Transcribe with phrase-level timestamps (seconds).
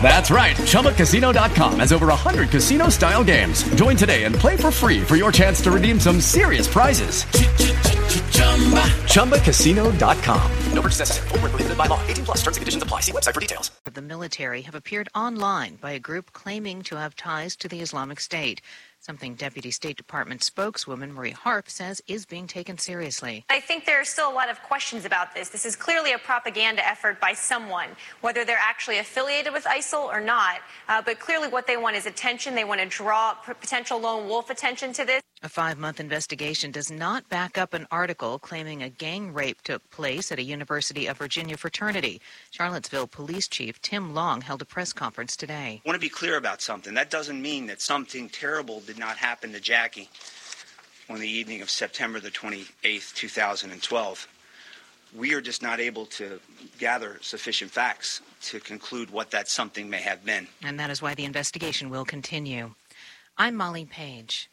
[0.00, 0.56] That's right.
[0.56, 3.64] ChumbaCasino.com has over 100 casino style games.
[3.74, 7.24] Join today and play for free for your chance to redeem some serious prizes.
[9.06, 10.52] ChumbaCasino.com.
[10.72, 11.28] No purchase necessary.
[11.28, 12.00] Full prohibited by law.
[12.06, 13.00] 18 plus terms and conditions apply.
[13.00, 13.72] See website for details.
[13.84, 18.20] The military have appeared online by a group claiming to have ties to the Islamic
[18.20, 18.60] State
[19.06, 23.44] something Deputy State Department spokeswoman Marie Harf says is being taken seriously.
[23.48, 25.48] I think there are still a lot of questions about this.
[25.48, 27.90] This is clearly a propaganda effort by someone,
[28.20, 30.58] whether they're actually affiliated with ISIL or not.
[30.88, 32.56] Uh, but clearly, what they want is attention.
[32.56, 35.22] They want to draw potential lone wolf attention to this.
[35.46, 39.88] A five month investigation does not back up an article claiming a gang rape took
[39.92, 42.20] place at a University of Virginia fraternity.
[42.50, 45.80] Charlottesville Police Chief Tim Long held a press conference today.
[45.84, 46.94] I want to be clear about something.
[46.94, 50.10] That doesn't mean that something terrible did not happen to Jackie
[51.08, 54.26] on the evening of September the 28th, 2012.
[55.14, 56.40] We are just not able to
[56.76, 60.48] gather sufficient facts to conclude what that something may have been.
[60.64, 62.74] And that is why the investigation will continue.
[63.38, 64.50] I'm Molly Page.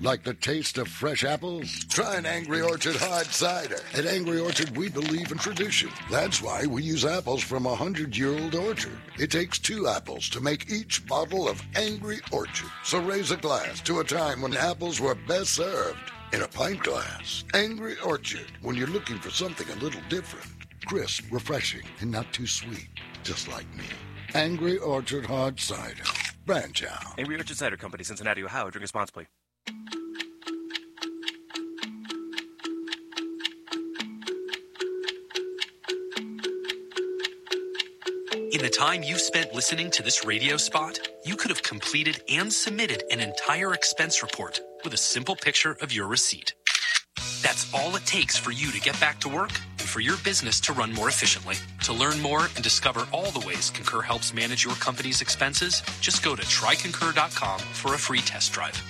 [0.00, 1.84] Like the taste of fresh apples?
[1.86, 3.78] Try an Angry Orchard hard cider.
[3.94, 5.90] At Angry Orchard, we believe in tradition.
[6.08, 8.96] That's why we use apples from a hundred year old orchard.
[9.18, 12.70] It takes two apples to make each bottle of Angry Orchard.
[12.84, 16.82] So raise a glass to a time when apples were best served in a pint
[16.84, 17.42] glass.
[17.52, 20.46] Angry Orchard, when you're looking for something a little different.
[20.86, 22.88] Crisp, refreshing, and not too sweet.
[23.24, 23.84] Just like me.
[24.34, 26.04] Angry Orchard Hard Cider.
[26.46, 27.18] Branch out.
[27.18, 28.70] Angry Orchard Cider Company, Cincinnati, Ohio.
[28.70, 29.26] Drink responsibly.
[38.62, 43.02] The time you've spent listening to this radio spot, you could have completed and submitted
[43.10, 46.54] an entire expense report with a simple picture of your receipt.
[47.42, 50.60] That's all it takes for you to get back to work and for your business
[50.60, 51.56] to run more efficiently.
[51.82, 56.22] To learn more and discover all the ways Concur helps manage your company's expenses, just
[56.22, 58.80] go to tryconcur.com for a free test drive.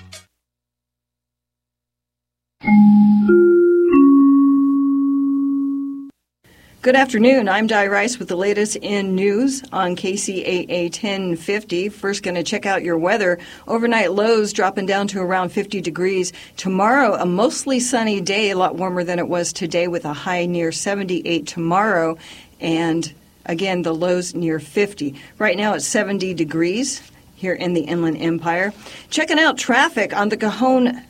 [6.83, 7.49] Good afternoon.
[7.49, 11.89] I'm Di Rice with the latest in news on KCAA 1050.
[11.91, 13.39] First, going to check out your weather.
[13.69, 16.33] Overnight lows dropping down to around 50 degrees.
[16.57, 20.45] Tomorrow, a mostly sunny day, a lot warmer than it was today, with a high
[20.45, 22.19] near 78 tomorrow.
[22.59, 23.15] And
[23.47, 25.15] again, the lows near 50.
[25.39, 27.01] Right now, it's 70 degrees
[27.37, 28.73] here in the Inland Empire.
[29.09, 31.01] Checking out traffic on the Cajon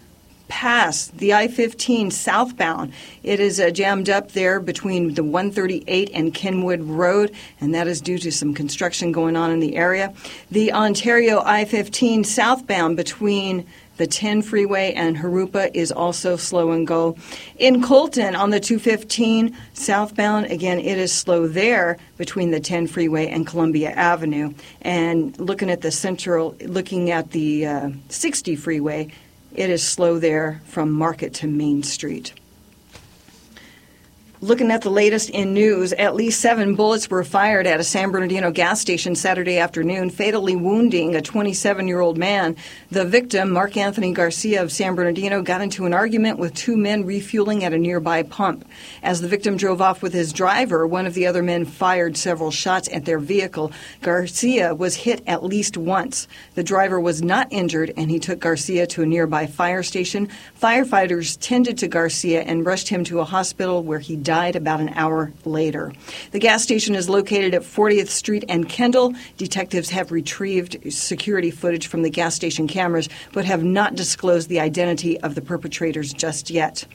[0.52, 2.92] Pass, the I 15 southbound.
[3.22, 8.02] It is uh, jammed up there between the 138 and Kenwood Road, and that is
[8.02, 10.12] due to some construction going on in the area.
[10.50, 16.86] The Ontario I 15 southbound between the 10 freeway and Jurupa is also slow and
[16.86, 17.16] go.
[17.58, 23.28] In Colton on the 215 southbound, again, it is slow there between the 10 freeway
[23.28, 24.52] and Columbia Avenue.
[24.82, 29.08] And looking at the central, looking at the uh, 60 freeway,
[29.54, 32.32] it is slow there from Market to Main Street.
[34.44, 38.10] Looking at the latest in news, at least seven bullets were fired at a San
[38.10, 42.56] Bernardino gas station Saturday afternoon, fatally wounding a 27 year old man.
[42.90, 47.04] The victim, Mark Anthony Garcia of San Bernardino, got into an argument with two men
[47.06, 48.68] refueling at a nearby pump.
[49.00, 52.50] As the victim drove off with his driver, one of the other men fired several
[52.50, 53.70] shots at their vehicle.
[54.00, 56.26] Garcia was hit at least once.
[56.56, 60.28] The driver was not injured, and he took Garcia to a nearby fire station.
[60.60, 64.80] Firefighters tended to Garcia and rushed him to a hospital where he died died about
[64.80, 65.92] an hour later.
[66.30, 69.12] The gas station is located at 40th Street and Kendall.
[69.36, 74.58] Detectives have retrieved security footage from the gas station cameras, but have not disclosed the
[74.58, 76.86] identity of the perpetrators just yet.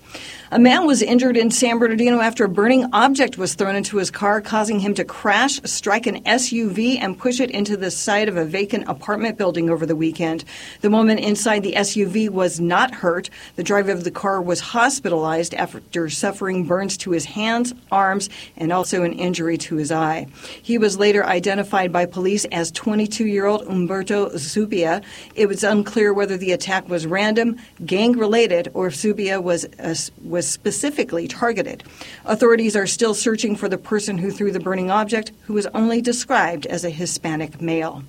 [0.50, 4.10] A man was injured in San Bernardino after a burning object was thrown into his
[4.10, 8.38] car, causing him to crash, strike an SUV, and push it into the side of
[8.38, 10.44] a vacant apartment building over the weekend.
[10.81, 13.30] The woman inside the SUV was not hurt.
[13.57, 18.71] The driver of the car was hospitalized after suffering burns to his hands, arms, and
[18.71, 20.27] also an injury to his eye.
[20.62, 25.01] He was later identified by police as 22 year old Umberto Zubia.
[25.35, 29.95] It was unclear whether the attack was random, gang related, or if Zubia was, uh,
[30.24, 31.83] was specifically targeted.
[32.25, 36.01] Authorities are still searching for the person who threw the burning object, who was only
[36.01, 38.03] described as a Hispanic male.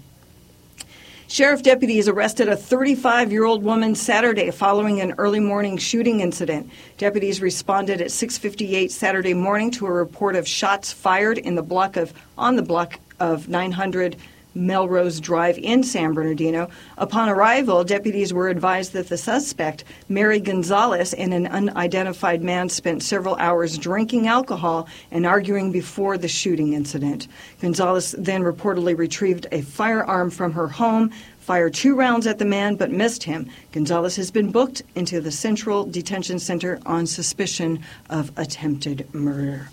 [1.30, 6.70] Sheriff deputies arrested a 35 year old woman Saturday following an early morning shooting incident.
[6.96, 11.98] Deputies responded at 6:58 Saturday morning to a report of shots fired in the block
[11.98, 14.16] of on the block of 900
[14.58, 16.68] Melrose Drive in San Bernardino.
[16.98, 23.02] Upon arrival, deputies were advised that the suspect, Mary Gonzalez, and an unidentified man spent
[23.02, 27.28] several hours drinking alcohol and arguing before the shooting incident.
[27.60, 32.74] Gonzalez then reportedly retrieved a firearm from her home, fired two rounds at the man
[32.74, 33.48] but missed him.
[33.72, 39.70] Gonzalez has been booked into the Central Detention Center on suspicion of attempted murder.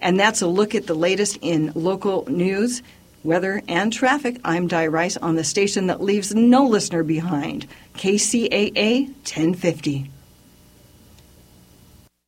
[0.00, 2.82] And that's a look at the latest in local news
[3.24, 9.08] weather, and traffic, I'm Di Rice on the station that leaves no listener behind, KCAA
[9.08, 10.10] 1050.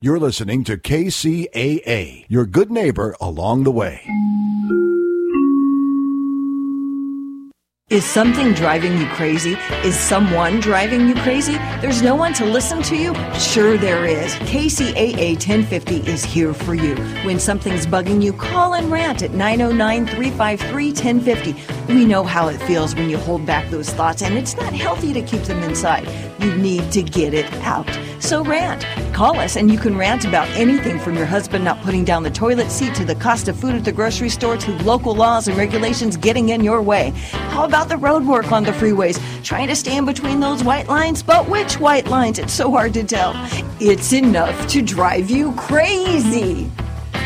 [0.02, 4.02] You're listening to KCAA, your good neighbor along the way.
[7.90, 9.54] Is something driving you crazy?
[9.82, 11.54] Is someone driving you crazy?
[11.80, 13.12] There's no one to listen to you?
[13.34, 14.32] Sure, there is.
[14.46, 16.94] KCAA 1050 is here for you.
[17.24, 21.92] When something's bugging you, call and rant at 909 353 1050.
[21.92, 25.12] We know how it feels when you hold back those thoughts, and it's not healthy
[25.12, 26.06] to keep them inside.
[26.40, 27.86] You need to get it out.
[28.18, 28.86] So rant.
[29.14, 32.30] Call us and you can rant about anything from your husband not putting down the
[32.30, 35.58] toilet seat to the cost of food at the grocery store to local laws and
[35.58, 37.10] regulations getting in your way.
[37.50, 39.20] How about the road work on the freeways?
[39.44, 41.22] Trying to stand between those white lines?
[41.22, 42.38] But which white lines?
[42.38, 43.34] It's so hard to tell.
[43.78, 46.70] It's enough to drive you crazy.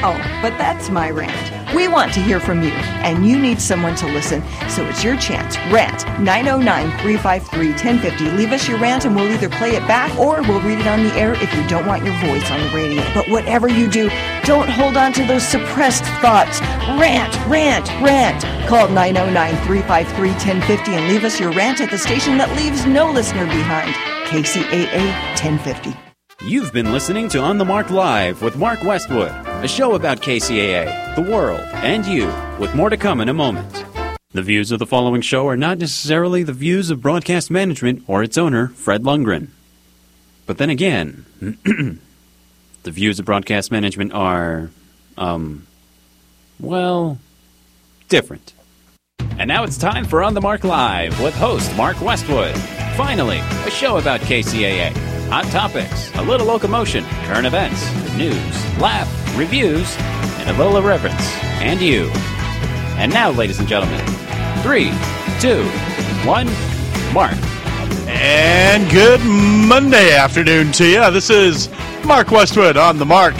[0.02, 1.53] Oh, but that's my rant.
[1.74, 2.70] We want to hear from you,
[3.02, 5.56] and you need someone to listen, so it's your chance.
[5.72, 8.30] Rant 909 353 1050.
[8.32, 11.04] Leave us your rant, and we'll either play it back or we'll read it on
[11.04, 13.02] the air if you don't want your voice on the radio.
[13.14, 14.08] But whatever you do,
[14.44, 16.60] don't hold on to those suppressed thoughts.
[17.00, 18.42] Rant, rant, rant.
[18.68, 23.10] Call 909 353 1050 and leave us your rant at the station that leaves no
[23.10, 23.94] listener behind.
[24.28, 26.13] KCAA 1050.
[26.42, 31.14] You've been listening to On the Mark Live with Mark Westwood, a show about KCAA,
[31.14, 32.26] the world, and you,
[32.58, 33.84] with more to come in a moment.
[34.32, 38.22] The views of the following show are not necessarily the views of broadcast management or
[38.22, 39.48] its owner, Fred Lundgren.
[40.44, 41.24] But then again,
[42.82, 44.70] the views of broadcast management are,
[45.16, 45.66] um,
[46.58, 47.18] well,
[48.08, 48.52] different.
[49.38, 52.56] And now it's time for On the Mark Live with host Mark Westwood.
[52.96, 55.03] Finally, a show about KCAA.
[55.28, 57.82] Hot topics, a little locomotion, current events,
[58.14, 59.96] news, laugh, reviews,
[60.38, 61.34] and a little irreverence.
[61.60, 62.10] And you.
[62.96, 64.04] And now, ladies and gentlemen,
[64.62, 64.92] three,
[65.40, 65.64] two,
[66.26, 66.46] one,
[67.12, 67.34] Mark.
[68.06, 71.10] And good Monday afternoon to you.
[71.10, 71.68] This is
[72.04, 73.34] Mark Westwood on the Mark,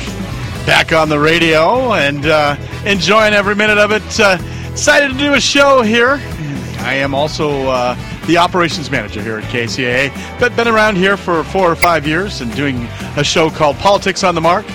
[0.66, 4.02] back on the radio and uh, enjoying every minute of it.
[4.18, 4.38] Uh,
[4.70, 6.20] excited to do a show here.
[6.80, 7.94] I am also uh,
[8.26, 10.10] the operations manager here at KCAA.
[10.40, 12.86] But been around here for four or five years and doing
[13.16, 14.66] a show called Politics on the Mark.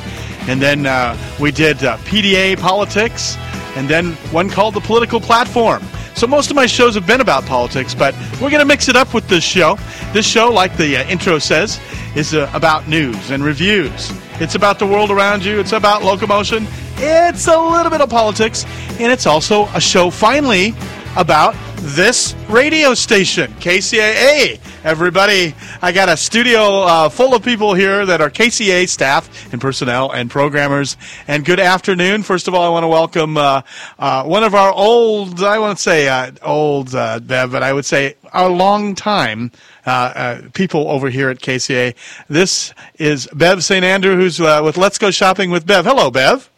[0.47, 3.37] And then uh, we did uh, PDA Politics,
[3.75, 5.83] and then one called The Political Platform.
[6.15, 8.95] So most of my shows have been about politics, but we're going to mix it
[8.95, 9.77] up with this show.
[10.11, 11.79] This show, like the uh, intro says,
[12.15, 14.11] is uh, about news and reviews.
[14.41, 15.59] It's about the world around you.
[15.59, 16.67] It's about locomotion.
[16.97, 18.65] It's a little bit of politics,
[18.99, 20.73] and it's also a show finally
[21.17, 24.59] about this radio station, KCAA.
[24.83, 29.59] Everybody, I got a studio uh, full of people here that are KCAA staff and
[29.59, 30.97] personnel and programmers.
[31.27, 32.23] And good afternoon.
[32.23, 33.61] First of all, I want to welcome uh,
[33.97, 37.85] uh, one of our old, I won't say uh, old, uh, Bev, but I would
[37.85, 39.51] say our long time
[39.85, 41.95] uh, people over here at KCA.
[42.27, 43.83] This is Bev St.
[43.83, 45.85] Andrew, who's with Let's Go Shopping with Bev.
[45.85, 46.49] Hello, Bev.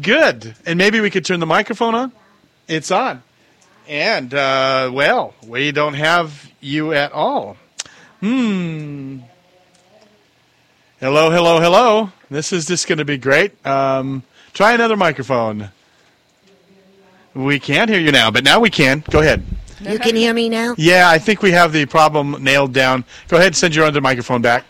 [0.00, 0.56] Good.
[0.66, 2.12] And maybe we could turn the microphone on?
[2.68, 3.22] It's on.
[3.86, 7.56] And, uh, well, we don't have you at all.
[8.20, 9.18] Hmm.
[11.00, 12.12] Hello, hello, hello.
[12.30, 13.52] This is just going to be great.
[13.66, 14.22] Um,
[14.54, 15.70] try another microphone.
[17.34, 19.04] We can't hear you now, but now we can.
[19.10, 19.44] Go ahead.
[19.80, 20.74] You can hear me now?
[20.78, 23.04] Yeah, I think we have the problem nailed down.
[23.28, 24.64] Go ahead and send your other microphone back.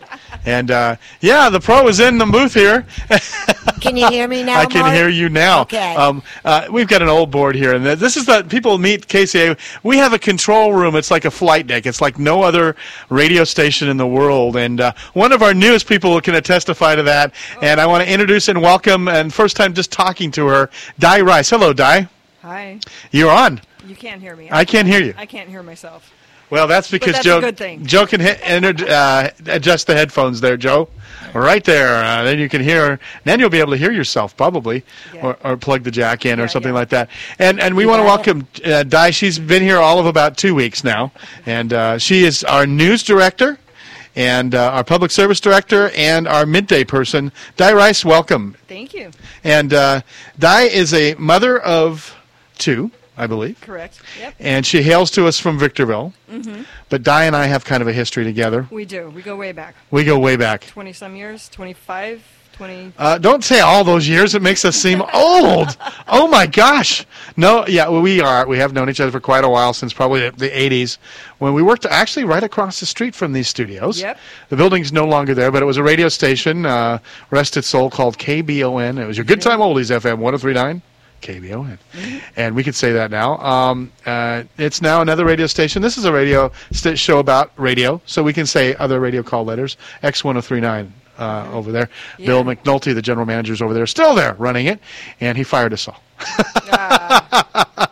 [0.45, 2.85] And uh, yeah, the pro is in the booth here.
[3.81, 4.59] Can you hear me now?
[4.59, 4.93] I can Mark?
[4.93, 5.61] hear you now.
[5.61, 5.95] Okay.
[5.95, 9.59] Um, uh, we've got an old board here, and this is the people meet KCA.
[9.83, 10.95] We have a control room.
[10.95, 11.85] It's like a flight deck.
[11.85, 12.75] It's like no other
[13.09, 14.55] radio station in the world.
[14.55, 17.33] And uh, one of our newest people can testify to that.
[17.61, 21.21] And I want to introduce and welcome, and first time just talking to her, Di
[21.21, 21.49] Rice.
[21.49, 22.07] Hello, Di.
[22.41, 22.79] Hi.
[23.11, 23.61] You're on.
[23.87, 24.49] You can't hear me.
[24.51, 25.13] I can't hear you.
[25.17, 26.11] I can't hear myself.
[26.49, 27.39] Well, that's because that's Joe.
[27.39, 27.85] a good thing.
[27.85, 30.89] Joe can hit, enter, uh, adjust the headphones there, Joe.
[31.33, 32.03] Right there.
[32.03, 32.99] Uh, then you can hear.
[33.25, 34.85] Then you'll be able to hear yourself probably,
[35.21, 37.09] or, or plug the jack in or something like that.
[37.39, 39.11] And and we want to welcome uh, Di.
[39.11, 41.11] She's been here all of about two weeks now,
[41.45, 43.57] and uh, she is our news director.
[44.17, 48.55] And uh, our public service director and our midday person, Di Rice, welcome.
[48.65, 49.11] Thank you.
[49.43, 50.01] And uh,
[50.39, 52.15] Di is a mother of
[52.57, 53.59] two, I believe.
[53.61, 54.01] Correct.
[54.19, 54.35] Yep.
[54.39, 56.13] And she hails to us from Victorville.
[56.29, 56.63] Mm-hmm.
[56.89, 58.67] But Di and I have kind of a history together.
[58.69, 59.09] We do.
[59.09, 59.75] We go way back.
[59.91, 60.65] We go way back.
[60.67, 62.93] 20 some years, 25, 20.
[62.97, 64.33] Uh, don't say all those years.
[64.35, 65.77] It makes us seem old.
[66.07, 67.05] Oh my gosh.
[67.37, 68.47] No, yeah, well, we are.
[68.47, 70.97] We have known each other for quite a while since probably the, the 80s
[71.39, 73.99] when we worked actually right across the street from these studios.
[73.99, 74.17] Yep.
[74.49, 77.89] The building's no longer there, but it was a radio station, uh, rest its soul,
[77.89, 78.99] called KBON.
[79.01, 80.81] It was your Good Time Oldies FM 1039.
[81.21, 81.77] KBON.
[82.35, 83.37] And we could say that now.
[83.37, 85.81] Um, uh, it's now another radio station.
[85.81, 89.45] This is a radio st- show about radio, so we can say other radio call
[89.45, 89.77] letters.
[90.03, 91.89] X1039 uh, over there.
[92.17, 94.79] Bill McNulty, the general manager, is over there, still there running it,
[95.19, 96.01] and he fired us all.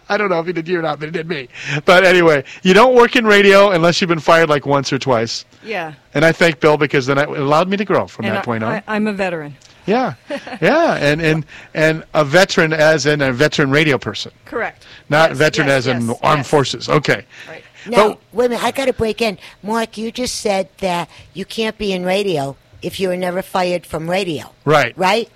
[0.09, 1.47] I don't know if he did you or not, but he did me.
[1.85, 5.45] But anyway, you don't work in radio unless you've been fired like once or twice.
[5.63, 5.93] Yeah.
[6.13, 8.45] And I thank Bill because then it allowed me to grow from and that I,
[8.45, 8.73] point on.
[8.73, 9.55] I, I'm a veteran.
[9.85, 10.13] Yeah,
[10.61, 14.85] yeah, and and and a veteran as in a veteran radio person, Correct.
[15.09, 16.49] not Yes, veteran yes, as in yes, armed yes.
[16.49, 16.89] forces.
[16.89, 17.25] Okay.
[17.49, 17.63] Right.
[17.85, 18.63] Now, wait a minute.
[18.63, 19.37] I got to break in.
[19.61, 23.85] Mark, you just said that you can't be in radio if you were never fired
[23.85, 24.53] from radio.
[24.63, 24.97] Right.
[24.97, 25.29] Right?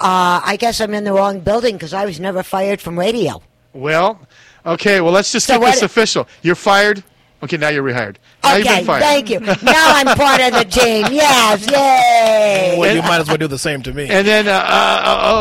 [0.00, 3.40] Uh, I guess I'm in the wrong building because I was never fired from radio.
[3.72, 4.20] Well,
[4.64, 5.00] okay.
[5.00, 6.26] Well, let's just So get this official.
[6.42, 7.04] You're fired.
[7.42, 8.16] Okay, now you're rehired.
[8.42, 9.02] Now you've okay, been fired.
[9.02, 9.40] thank you.
[9.40, 11.06] Now I'm part of the team.
[11.12, 12.76] Yes, yay!
[12.78, 14.08] Well, you might as well do the same to me.
[14.08, 14.62] And then, uh, uh,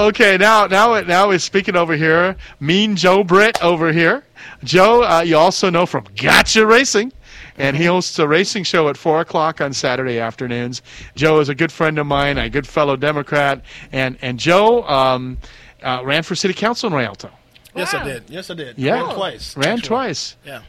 [0.01, 2.35] uh, okay, now, now, it, now is speaking over here.
[2.59, 4.23] Mean Joe Britt over here.
[4.63, 7.13] Joe, uh, you also know from Gotcha Racing,
[7.57, 10.81] and he hosts a racing show at four o'clock on Saturday afternoons.
[11.15, 13.61] Joe is a good friend of mine, a good fellow Democrat,
[13.93, 15.37] and and Joe um,
[15.81, 17.31] uh, ran for city council in Rialto.
[17.75, 18.23] Yes, I did.
[18.29, 18.77] Yes, I did.
[18.77, 19.57] Yeah, Ran twice.
[19.57, 19.87] Ran actually.
[19.87, 20.37] twice.
[20.45, 20.61] Yeah.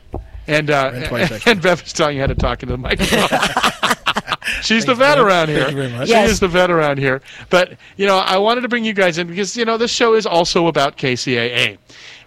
[0.49, 1.53] And uh, Ran twice, actually.
[1.53, 3.29] and Bev is telling you how to talk into the microphone.
[4.63, 5.25] She's the Thank vet you.
[5.25, 5.69] around Thank here.
[5.71, 6.07] you very much.
[6.09, 6.31] She Yes.
[6.31, 7.21] is the vet around here.
[7.51, 10.15] But you know, I wanted to bring you guys in because you know this show
[10.15, 11.79] is also about KCAA,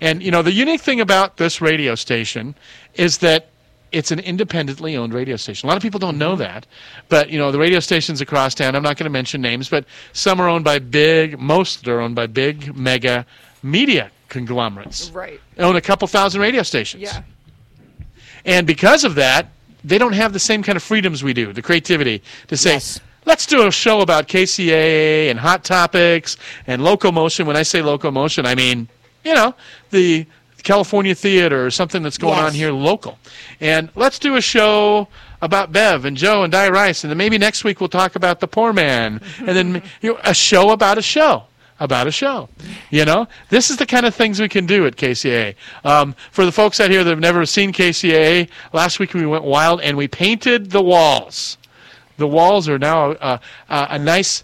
[0.01, 2.55] and you know the unique thing about this radio station
[2.95, 3.47] is that
[3.91, 5.67] it's an independently owned radio station.
[5.67, 6.67] A lot of people don't know that,
[7.07, 8.75] but you know the radio stations across town.
[8.75, 11.39] I'm not going to mention names, but some are owned by big.
[11.39, 13.25] Most are owned by big mega
[13.63, 15.09] media conglomerates.
[15.11, 15.39] Right.
[15.57, 17.01] Own a couple thousand radio stations.
[17.03, 17.21] Yeah.
[18.49, 19.51] And because of that,
[19.83, 22.81] they don't have the same kind of freedoms we do, the creativity to say,
[23.25, 27.45] let's do a show about KCAA and hot topics and locomotion.
[27.45, 28.87] When I say locomotion, I mean,
[29.23, 29.53] you know,
[29.91, 30.25] the
[30.63, 33.19] California Theater or something that's going on here local.
[33.61, 35.07] And let's do a show
[35.43, 37.03] about Bev and Joe and Di Rice.
[37.03, 39.21] And then maybe next week we'll talk about the poor man.
[39.37, 41.43] and then you know, a show about a show
[41.79, 42.49] about a show.
[42.89, 45.55] You know, this is the kind of things we can do at KCAA.
[45.83, 49.43] Um, for the folks out here that have never seen KCAA, last week we went
[49.43, 51.57] wild and we painted the walls.
[52.17, 53.37] The walls are now uh,
[53.69, 54.43] uh, a nice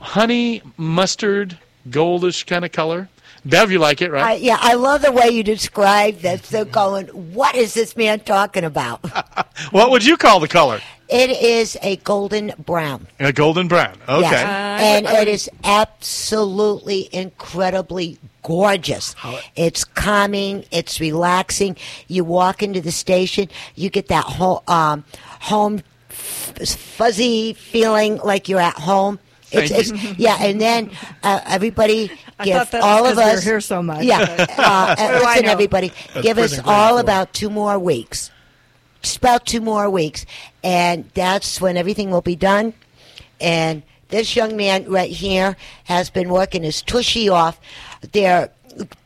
[0.00, 1.58] honey mustard
[1.88, 3.08] goldish kind of color.
[3.44, 4.40] Bev, you like it, I, right?
[4.40, 6.48] yeah, I love the way you describe this.
[6.48, 9.00] They're going, what is this man talking about?
[9.70, 10.80] what would you call the color?
[11.08, 13.06] It is a golden brown.
[13.20, 13.96] A golden brown.
[14.08, 14.20] Okay.
[14.22, 14.82] Yes.
[14.82, 19.14] and it is absolutely incredibly gorgeous.
[19.56, 20.64] It's calming.
[20.70, 21.76] It's relaxing.
[22.08, 25.04] You walk into the station, you get that whole um,
[25.40, 29.18] home f- fuzzy feeling like you're at home.
[29.50, 30.90] It's, it's yeah, and then
[31.22, 34.04] uh, everybody I give thought that's all of 'cause we were us here so much,
[34.04, 34.18] Yeah,
[34.58, 37.00] uh, What do I listen, everybody, That's give us all for.
[37.00, 38.30] about two more weeks.
[39.02, 40.26] Just about two more weeks,
[40.62, 42.74] and that's when everything will be done.
[43.40, 47.60] And this young man right here has been working his tushy off.
[48.12, 48.50] They're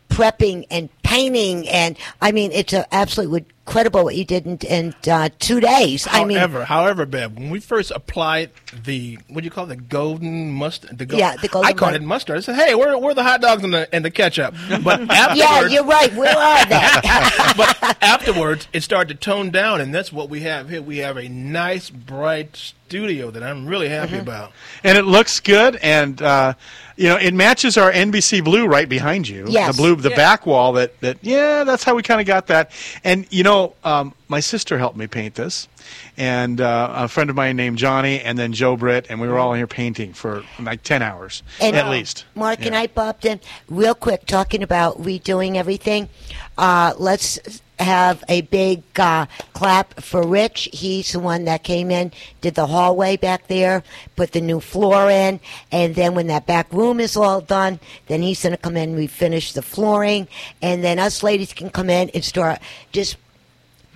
[0.09, 4.95] prepping and painting, and I mean, it's an absolutely incredible what you did in, in
[5.11, 6.09] uh, two days.
[6.11, 8.51] I mean, However, however, Bev, when we first applied
[8.85, 10.99] the what do you call it, the golden mustard?
[10.99, 12.39] The Yeah, the golden I called mu- it mustard.
[12.39, 15.01] I said, "Hey, where where are the hot dogs and the and the ketchup?" But
[15.37, 16.13] yeah, you're right.
[16.15, 16.81] Where are they?
[17.57, 20.83] but afterwards, it started to tone down, and that's what we have here.
[20.83, 24.21] We have a nice, bright studio that I'm really happy Mm-hmm.
[24.21, 24.53] about.
[24.85, 26.53] and it looks good and uh,
[26.97, 29.75] you know it matches our NBC blue right behind you Yes.
[29.75, 30.17] the blue the Yeah.
[30.17, 32.71] back wall that that yeah that's how we kind of got that.
[33.05, 35.69] And you know um, my sister helped me paint this.
[36.17, 39.39] And uh, a friend of mine named Johnny and then Joe Britt and we were
[39.39, 42.25] all here painting for like 10 hours And- at least.
[42.35, 46.09] Mark and I popped in real quick talking about redoing everything.
[46.57, 47.39] Uh, let's
[47.83, 50.69] have a big uh, clap for Rich.
[50.73, 53.83] He's the one that came in, did the hallway back there,
[54.17, 58.23] put the new floor in, and then when that back room is all done, then
[58.23, 60.29] he's going to come in and refinish the flooring,
[60.61, 62.61] and then us ladies can come in and start
[62.93, 63.17] just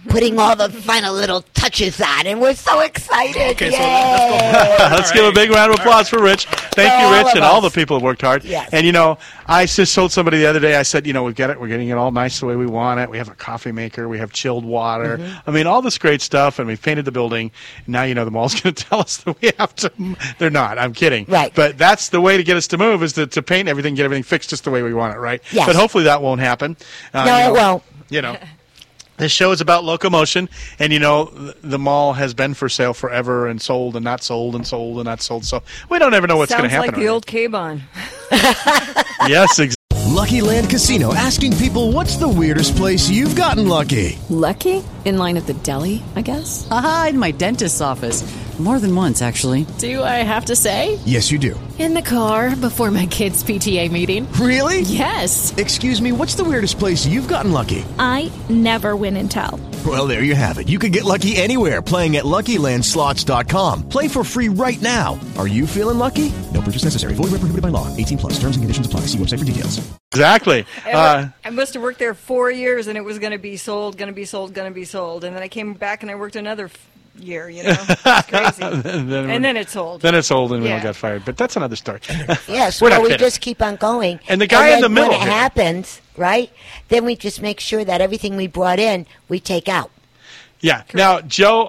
[0.09, 3.53] putting all the final little touches on, and we're so excited.
[3.53, 4.77] Okay, so Yay!
[4.91, 6.47] Let's give a big round of applause for Rich.
[6.47, 8.45] Thank For you, Rich, of and all the people who worked hard.
[8.45, 8.71] Yes.
[8.73, 10.77] And you know, I just told somebody the other day.
[10.77, 11.61] I said, you know, we've got it.
[11.61, 13.11] We're getting it all nice the way we want it.
[13.11, 14.09] We have a coffee maker.
[14.09, 15.19] We have chilled water.
[15.19, 15.51] Mm-hmm.
[15.51, 17.51] I mean, all this great stuff, and we've painted the building.
[17.87, 19.93] Now you know the mall's going to tell us that we have to.
[20.39, 20.79] They're not.
[20.79, 21.25] I'm kidding.
[21.29, 21.53] Right.
[21.55, 24.05] But that's the way to get us to move is to, to paint everything, get
[24.05, 25.19] everything fixed just the way we want it.
[25.19, 25.43] Right.
[25.53, 25.67] Yes.
[25.67, 26.77] But hopefully that won't happen.
[27.13, 27.83] Uh, No, you it won't.
[28.09, 28.37] You know.
[29.19, 31.27] This show is about locomotion, and you know
[31.63, 35.07] the mall has been for sale forever, and sold and not sold, and sold and
[35.07, 35.45] not sold.
[35.45, 37.01] So we don't ever know what's going to Sounds happen.
[37.01, 37.83] like the old K-Bon.
[39.27, 39.77] yes, exactly.
[40.17, 44.19] Lucky Land Casino asking people what's the weirdest place you've gotten lucky?
[44.31, 44.83] Lucky?
[45.07, 46.67] In line at the deli, I guess?
[46.69, 48.25] Aha, in my dentist's office.
[48.59, 49.67] More than once, actually.
[49.79, 50.99] Do I have to say?
[51.05, 51.61] Yes, you do.
[51.79, 54.27] In the car before my kids' PTA meeting.
[54.33, 54.81] Really?
[54.81, 55.55] Yes.
[55.59, 57.85] Excuse me, what's the weirdest place you've gotten lucky?
[57.99, 59.61] I never win and tell.
[59.87, 60.71] Well, there you have it.
[60.71, 63.91] You can get lucky anywhere playing at LuckyLandSlots.com.
[63.91, 65.21] Play for free right now.
[65.37, 66.33] Are you feeling lucky?
[66.55, 67.13] No purchase necessary.
[67.15, 67.95] Void where prohibited by law.
[67.95, 68.33] 18 plus.
[68.41, 69.01] Terms and conditions apply.
[69.01, 69.87] See website for details.
[70.13, 70.65] Exactly.
[70.87, 73.99] Uh, I must have worked there four years, and it was going to be sold,
[73.99, 76.15] going to be sold, going to be sold, and then I came back and I
[76.15, 76.87] worked another f-
[77.19, 77.49] year.
[77.51, 78.63] You know, it's crazy.
[78.63, 80.01] and, and then it sold.
[80.01, 80.83] Then it sold, and we all Yeah.
[80.85, 81.25] got fired.
[81.25, 82.01] But that's another story.
[82.49, 83.25] Yes, We're well, we kidding.
[83.27, 84.21] just keep on going.
[84.29, 86.51] And the guy in then the middle When it here- happens, right?
[86.89, 89.91] Then we just make sure that everything we brought in, we take out.
[90.61, 90.83] Yeah.
[90.95, 91.67] Now Joe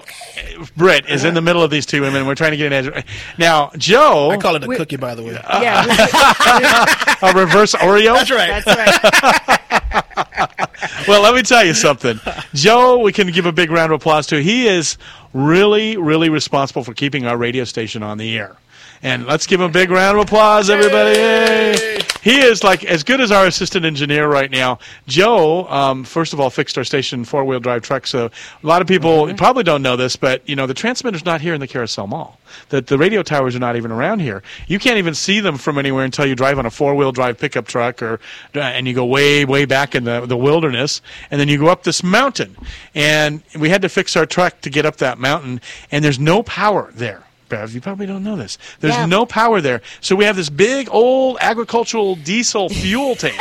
[0.60, 2.26] uh, Britt is in the middle of these two women.
[2.26, 3.06] We're trying to get an edge.
[3.38, 5.34] Now Joe, I call it a cookie, by the way.
[5.34, 5.84] Yeah.
[7.22, 8.16] a reverse Oreo.
[8.16, 8.64] That's right.
[8.64, 9.57] that's right.
[11.08, 12.20] well, let me tell you something.
[12.54, 14.42] Joe, we can give a big round of applause to.
[14.42, 14.98] He is
[15.34, 18.58] really, really responsible for keeping our radio station on the air.
[19.04, 21.18] And let's give him a big round of applause, everybody.
[21.18, 22.00] Yay!
[22.28, 24.80] He is like as good as our assistant engineer right now.
[25.08, 28.06] Joe, um, first of all, fixed our station four wheel drive truck.
[28.08, 31.40] So a lot of people probably don't know this, but you know the transmitter's not
[31.40, 32.40] here in the Carousel Mall.
[32.70, 34.44] That the radio towers are not even around here.
[34.68, 37.38] You can't even see them from anywhere until you drive on a four wheel drive
[37.38, 38.20] pickup truck, or
[38.54, 41.84] and you go way, way back in the the wilderness, and then you go up
[41.84, 42.58] this mountain.
[42.96, 46.44] And we had to fix our truck to get up that mountain, and there's no
[46.44, 47.27] power there.
[47.50, 48.58] Bev, you probably don't know this.
[48.80, 49.06] There's Yeah.
[49.06, 49.82] no power there.
[50.02, 53.40] So we have this big old agricultural diesel fuel tank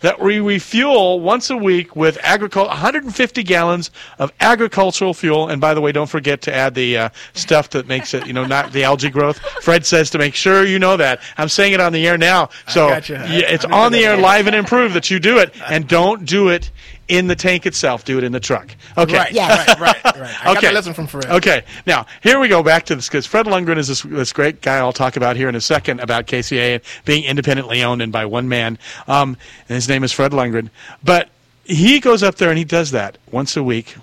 [0.00, 5.48] that we refuel once a week with agricul 150 gallons of agricultural fuel.
[5.48, 8.32] And by the way, don't forget to add the uh, stuff that makes it, you
[8.34, 9.38] know, not the algae growth.
[9.62, 11.20] Fred says to make sure you know that.
[11.38, 12.50] I'm saying it on the air now.
[12.68, 13.14] So gotcha.
[13.28, 15.54] yeah, it's on the air live and improved that you do it.
[15.66, 16.70] And don't do it
[17.08, 18.04] in the tank itself.
[18.04, 18.74] Do it in the truck.
[18.98, 19.16] Okay.
[19.16, 20.04] Right, right, right, right.
[20.14, 20.66] I got Okay.
[20.68, 21.26] the lesson from Fred.
[21.26, 24.60] Okay, now here we go back to this because Fred Lundgren is this, this great
[24.62, 28.12] guy I'll talk about here in a second about KCA and being independently owned and
[28.12, 28.78] by one man.
[29.06, 29.36] Um,
[29.68, 30.70] and his name is Fred Lundgren.
[31.04, 31.28] But
[31.66, 33.96] he goes up there and he does that once a week,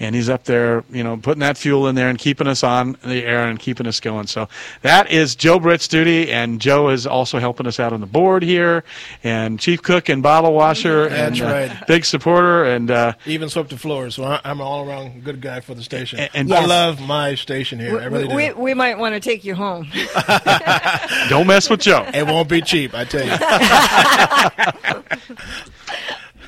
[0.00, 2.96] and he's up there, you know, putting that fuel in there and keeping us on
[3.04, 4.26] the air and keeping us going.
[4.26, 4.48] So
[4.82, 8.42] that is Joe Britt's duty, and Joe is also helping us out on the board
[8.42, 8.82] here,
[9.22, 13.70] and chief cook and bottle washer, That's and uh, big supporter, and uh, Even swept
[13.70, 16.18] the floors, so I- I'm an all-around good guy for the station.
[16.18, 18.00] And- and- I love my station here.
[18.00, 18.34] I really do.
[18.34, 19.88] we, we might want to take you home.
[21.28, 22.04] don't mess with Joe.
[22.12, 23.36] It won't be cheap, I tell you.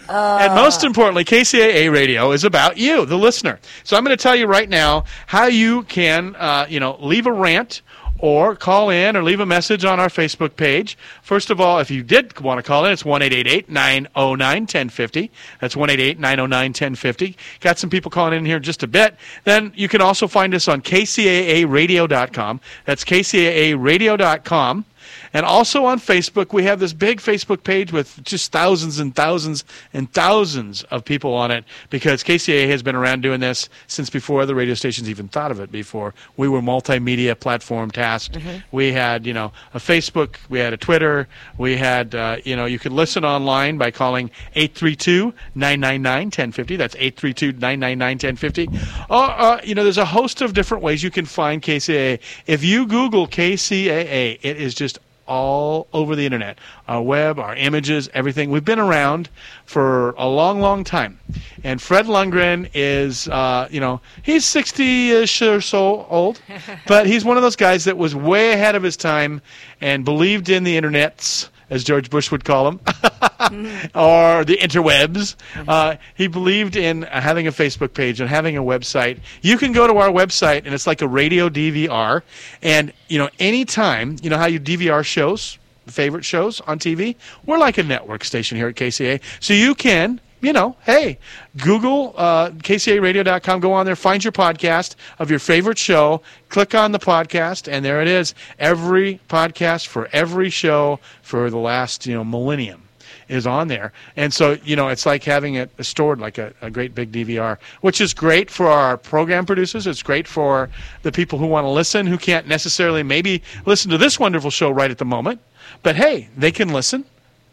[0.09, 3.59] and most importantly, KCAA Radio is about you, the listener.
[3.85, 7.27] So I'm going to tell you right now how you can, uh, you know, leave
[7.27, 7.83] a rant
[8.19, 10.99] or call in or leave a message on our Facebook page.
[11.23, 15.31] First of all, if you did want to call in, it's 1-888-909-1050.
[15.61, 17.37] That's 1-888-909-1050.
[17.61, 19.17] Got some people calling in here just a bit.
[19.45, 22.61] Then you can also find us on kcaaradio.com.
[22.85, 24.85] That's kcaaradio.com.
[25.33, 29.65] And also on Facebook, we have this big Facebook page with just thousands and thousands
[29.93, 34.41] and thousands of people on it because KCAA has been around doing this since before
[34.41, 36.15] other radio stations even thought of it before.
[36.37, 38.39] We were multimedia platform tasked.
[38.39, 38.63] Mhm.
[38.73, 42.67] We had, you know, a Facebook, we had a Twitter, we had, uh, you know,
[42.67, 46.77] you could listen online by calling 832-999-1050.
[46.77, 48.69] That's 832-999-1050.
[49.11, 52.19] Or, uh, you know, there's a host of different ways you can find KCAA.
[52.47, 56.59] If you Google KCAA, it is just all over the internet.
[56.89, 58.51] Our web, our images, everything.
[58.51, 59.29] We've been around
[59.67, 61.21] for a long, long time.
[61.63, 66.41] And Fred Lundgren is, uh, you know, he's 60-ish or so old,
[66.87, 69.41] but he's one of those guys that was way ahead of his time
[69.81, 73.99] and believed in the internets, as George Bush would call them, mm-hmm.
[73.99, 75.37] or the interwebs.
[75.55, 75.69] Mm-hmm.
[75.69, 79.21] Uh, he believed in uh, having a Facebook page and having a website.
[79.43, 82.23] You can go to our website, and it's like a radio DVR.
[82.63, 87.59] And you know, anytime you know how you DVR shows, favorite shows on TV, we're
[87.59, 89.21] like a network station here at KCA.
[89.41, 90.21] So you can.
[90.41, 91.19] You know, hey,
[91.65, 96.93] Google uh, KCARadio.com, go on there, find your podcast of your favorite show, click on
[96.93, 98.35] the podcast, and there it is.
[98.59, 102.83] Every podcast for every show for the last, you know, millennium
[103.29, 103.93] is on there.
[104.17, 107.59] And so, you know, it's like having it stored like a, a great big DVR,
[107.81, 109.87] which is great for our program producers.
[109.87, 110.71] It's great for
[111.03, 114.71] the people who want to listen, who can't necessarily maybe listen to this wonderful show
[114.71, 115.41] right at the moment.
[115.83, 117.05] But hey, they can listen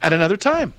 [0.01, 0.73] at another time.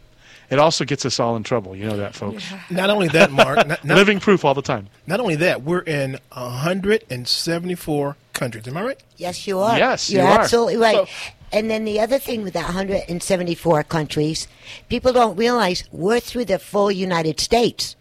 [0.51, 1.75] It also gets us all in trouble.
[1.75, 2.45] You know that, folks.
[2.71, 3.57] Not only that, Mark.
[3.67, 4.89] Not, not, Living proof all the time.
[5.07, 8.69] not only that, we're in 174 countries.
[8.69, 9.01] Am I right?
[9.17, 9.77] Yes, you are.
[9.79, 10.41] Yes, you're you are.
[10.41, 10.97] absolutely right.
[11.09, 14.49] So- and then the other thing with that 174 countries,
[14.89, 17.95] people don't realize we're through the full United States.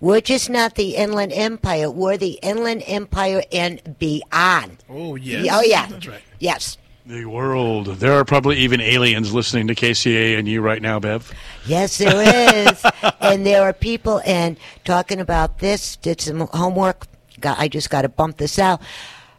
[0.00, 1.90] We're just not the Inland Empire.
[1.90, 4.82] We're the Inland Empire and beyond.
[4.88, 5.46] Oh, yes.
[5.50, 5.86] Oh, yeah.
[5.88, 6.22] That's right.
[6.38, 6.78] Yes.
[7.08, 7.86] The world.
[7.86, 11.32] There are probably even aliens listening to KCA and you right now, Bev.
[11.64, 12.84] Yes, there is.
[13.20, 17.06] and there are people, and talking about this, did some homework.
[17.40, 18.82] Got, I just got to bump this out.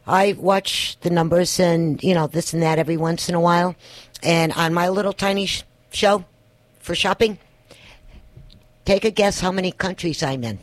[0.07, 3.75] I watch the numbers and, you know, this and that every once in a while.
[4.23, 6.25] And on my little tiny sh- show
[6.79, 7.37] for shopping,
[8.83, 10.57] take a guess how many countries I'm in.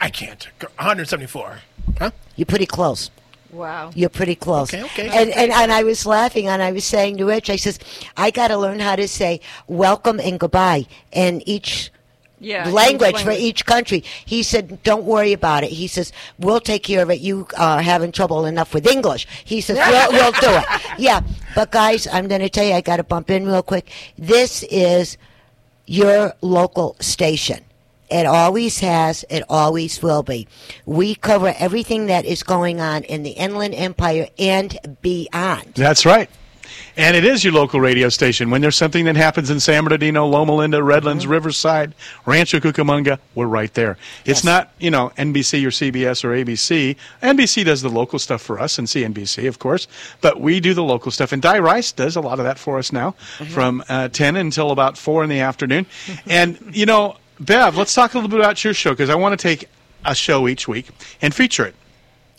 [0.00, 0.48] I can't.
[0.58, 1.58] 174.
[1.98, 2.12] Huh?
[2.34, 3.10] You're pretty close.
[3.56, 3.90] Wow.
[3.94, 4.72] You're pretty close.
[4.74, 5.08] Okay, okay.
[5.08, 7.78] And, and and I was laughing and I was saying to Rich, I says,
[8.16, 11.90] I got to learn how to say welcome and goodbye in each
[12.38, 14.04] Yeah, language each for each country.
[14.26, 17.20] He said, "Don't worry about it." He says, "We'll take care of it.
[17.20, 20.66] You are having trouble enough with English." He says, "We'll, we'll do it."
[20.98, 21.20] Yeah,
[21.54, 23.88] but guys, I'm going to tell you, I got to bump in real quick.
[24.18, 25.16] This is
[25.86, 27.64] your local station.
[28.10, 29.24] It always has.
[29.30, 30.46] It always will be.
[30.84, 35.72] We cover everything that is going on in the Inland Empire and beyond.
[35.74, 36.30] That's right.
[36.98, 38.50] And it is your local radio station.
[38.50, 41.32] When there's something that happens in San Bernardino, Loma Linda, Redlands, Mm-hmm.
[41.32, 43.98] Riverside, Rancho Cucamonga, we're right there.
[44.24, 46.96] It's not, you know, NBC or CBS or ABC.
[47.22, 49.86] NBC does the local stuff for us and CNBC, of course,
[50.22, 51.32] but we do the local stuff.
[51.32, 53.44] And Di Rice does a lot of that for us now Mm-hmm.
[53.52, 55.86] from uh, 10 until about 4 in the afternoon.
[56.26, 59.38] and, you know, Bev, let's talk a little bit about your show because I want
[59.38, 59.68] to take
[60.04, 60.88] a show each week
[61.20, 61.74] and feature it.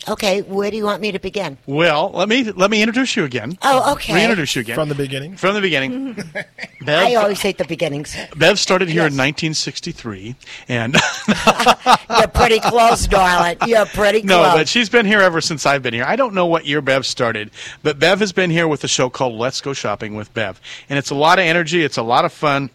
[0.10, 1.58] Okay, where do you want me to begin?
[1.66, 3.58] Well, let me let me introduce you again.
[3.62, 4.14] Oh, okay.
[4.14, 5.36] Reintroduce you again From the beginning.
[5.36, 6.14] From the beginning.
[6.86, 8.16] Bev, I always hate the beginnings.
[8.38, 10.36] Bev started here in 1963,
[10.70, 10.96] and
[12.18, 13.58] You're pretty close, darling.
[13.66, 14.30] You're pretty close.
[14.30, 14.54] no, close.
[14.54, 16.06] but she's been here ever since I've been here.
[16.06, 17.52] I don't know what year Bev started,
[17.84, 20.98] but Bev has been here with a show called Let's Go Shopping with Bev, and
[20.98, 21.84] it's a lot of energy.
[21.84, 22.70] It's a lot of fun.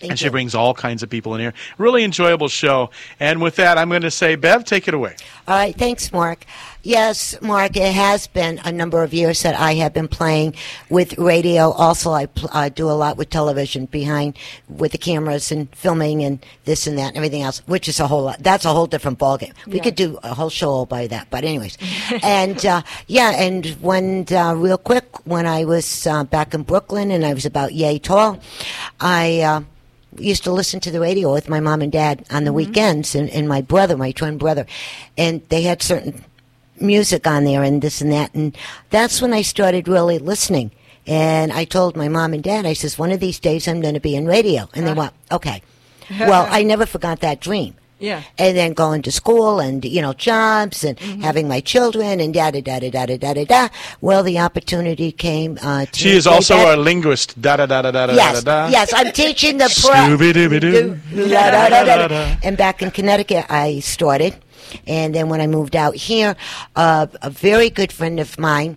[0.00, 1.52] Thank and she brings all kinds of people in here.
[1.76, 2.88] Really enjoyable show.
[3.20, 5.14] And with that, I'm going to say, Bev, take it away.
[5.46, 6.46] All right, thanks, Mark.
[6.82, 10.54] Yes, Mark, it has been a number of years that I have been playing
[10.88, 11.70] with radio.
[11.72, 14.38] Also, I pl- uh, do a lot with television behind
[14.70, 18.06] with the cameras and filming and this and that and everything else, which is a
[18.06, 18.42] whole lot.
[18.42, 19.52] That's a whole different ballgame.
[19.66, 19.82] We Yeah.
[19.82, 21.26] could do a whole show all by that.
[21.28, 21.76] But anyways,
[22.22, 27.10] and uh, yeah, and when uh, real quick, when I was uh, back in Brooklyn
[27.10, 28.38] and I was about yay tall,
[28.98, 29.64] I.
[30.16, 32.56] Used to listen to the radio with my mom and dad on the mm-hmm.
[32.56, 34.66] weekends and, and my brother, my twin brother.
[35.16, 36.24] And they had certain
[36.80, 38.34] music on there and this and that.
[38.34, 38.56] And
[38.90, 40.72] that's when I started really listening.
[41.06, 43.94] And I told my mom and dad, I says, one of these days I'm going
[43.94, 44.68] to be in radio.
[44.74, 45.62] And they went, okay.
[46.20, 47.74] well, I never forgot that dream.
[48.00, 48.22] Yeah.
[48.38, 51.20] And then going to school and, you know, jobs and Mm-hmm.
[51.22, 53.68] having my children and da da da da da da da da da.
[54.00, 55.98] Well, the opportunity came uh, to.
[55.98, 57.40] She is say also that- a linguist.
[57.40, 58.68] Da da da da da da Yes, da da.
[58.70, 61.28] yes, I'm teaching the Scooby-Dooby-Doo.
[61.28, 62.36] Da, da, da, da, da.
[62.42, 64.34] And back in Connecticut, I started,
[64.86, 66.36] and then when I moved out here,
[66.76, 68.76] uh, a very good friend of mine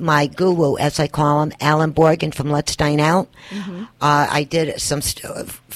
[0.00, 3.28] my guru, as I call him, Alan Borgen from Let's Dine Out.
[3.50, 3.84] Mm-hmm.
[4.00, 5.00] Uh, I did some.
[5.02, 5.24] St-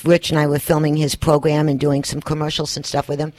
[0.04, 3.32] Rich and I were filming his program and doing some commercials and stuff with him.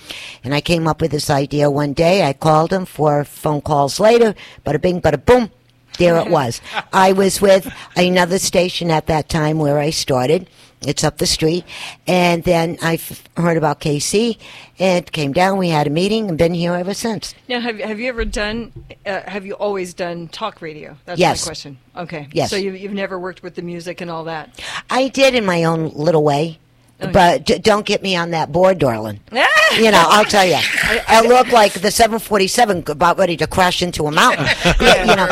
[0.43, 2.27] And I came up with this idea one day.
[2.27, 4.35] I called him four phone calls later.
[4.65, 5.51] Bada bing, bada boom.
[5.97, 6.59] There it was.
[6.91, 10.49] I was with another station at that time where I started.
[10.81, 11.65] It's up the street.
[12.07, 14.37] And then I f- heard about KC
[14.79, 15.57] and came down.
[15.57, 17.35] We had a meeting and been here ever since.
[17.49, 18.71] Now, have have you ever done?
[19.05, 20.95] Uh, have you always done talk radio?
[21.05, 21.43] That's Yes.
[21.45, 21.77] my question.
[21.97, 22.27] Okay.
[22.31, 22.49] Yes.
[22.49, 24.57] So you've you've never worked with the music and all that.
[24.89, 26.59] I did in my own little way.
[27.01, 29.21] Oh, but d- don't get me on that board, darling.
[29.31, 30.57] you know, I'll tell you,
[31.07, 34.45] I look like the 747 about ready to crash into a mountain.
[34.81, 35.27] Yeah, you know,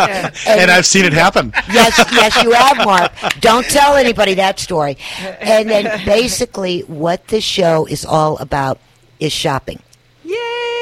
[0.47, 1.51] and I've seen it happen.
[1.71, 3.11] yes, yes, you have, Mark.
[3.39, 4.97] Don't tell anybody that story.
[5.39, 8.79] And then basically, what the show is all about
[9.19, 9.81] is shopping.
[10.23, 10.35] Yay!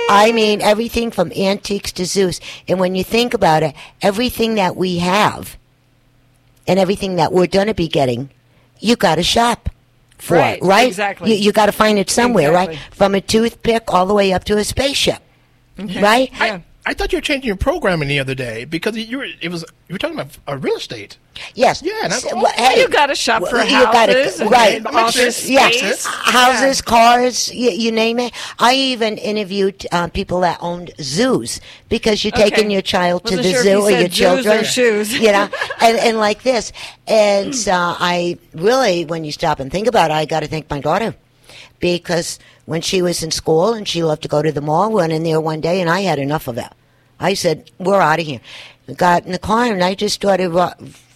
[0.09, 2.39] I mean, everything from antiques to Zeus.
[2.67, 5.57] And when you think about it, everything that we have
[6.67, 8.29] and everything that we're going to be getting,
[8.79, 9.69] you got to shop
[10.17, 10.87] for Right, right?
[10.87, 11.33] exactly.
[11.33, 12.75] You, you got to find it somewhere, Exactly.
[12.77, 12.93] right?
[12.93, 15.21] From a toothpick all the way up to a spaceship,
[15.77, 16.31] right?
[16.39, 19.49] I, I thought you were changing your programming the other day because you were it
[19.49, 21.17] was you were talking about uh, real estate.
[21.55, 21.81] Yes.
[21.81, 24.41] Yeah, and I- So, oh, well, hey, you gotta shop for well, you gotta- houses
[24.43, 24.77] right?
[24.77, 26.05] and office yes, space.
[26.05, 28.33] houses, cars, you, you name it.
[28.59, 32.49] I even interviewed uh, people that owned zoos because you're Okay.
[32.51, 34.59] taking your child to Wasn't the sure if zoo you or said your zoos children,
[34.59, 35.13] or shoes.
[35.19, 35.49] you know,
[35.81, 36.71] and, and like this.
[37.07, 40.69] And uh, I really, when you stop and think about it, I got to thank
[40.69, 41.15] my daughter
[41.79, 45.13] because when she was in school and she loved to go to the mall, went
[45.13, 46.71] in there one day and I had enough of it.
[47.19, 48.41] I said, "We're out of here."
[48.95, 50.73] Got in the car and I just started ro-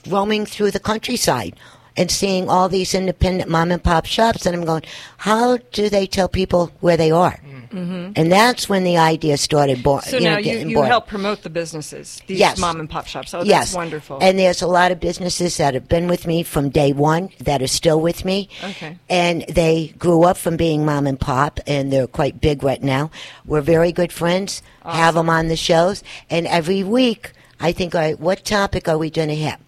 [0.08, 1.56] roaming through the countryside
[1.98, 4.84] and seeing all these independent mom and pop shops, and I'm going,
[5.18, 7.59] "How do they tell people where they are?" Mm.
[7.74, 8.14] Mhm.
[8.16, 9.84] And that's when the idea started.
[9.84, 10.88] Bo- So you now know, you, you born.
[10.88, 12.58] help promote the businesses, these Yes.
[12.58, 13.34] mom and pop shops.
[13.34, 14.18] Oh, yes, wonderful.
[14.22, 17.62] And there's a lot of businesses that have been with me from day one that
[17.62, 18.50] are still with me.
[18.64, 18.98] Okay.
[19.10, 23.12] And they grew up from being mom and pop, and they're quite big right now.
[23.46, 24.62] We're very good friends.
[24.86, 28.98] Have them on the shows, and every week I think, all right, what topic are
[28.98, 29.60] we going to have?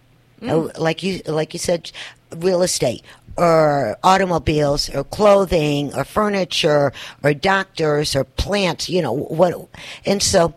[0.41, 0.49] Mm.
[0.49, 1.91] Oh, like you, like you said,
[2.37, 3.03] real estate.
[3.37, 8.89] Or automobiles, or clothing, or furniture, or doctors, or plants.
[8.89, 9.69] You know what?
[10.05, 10.53] And so,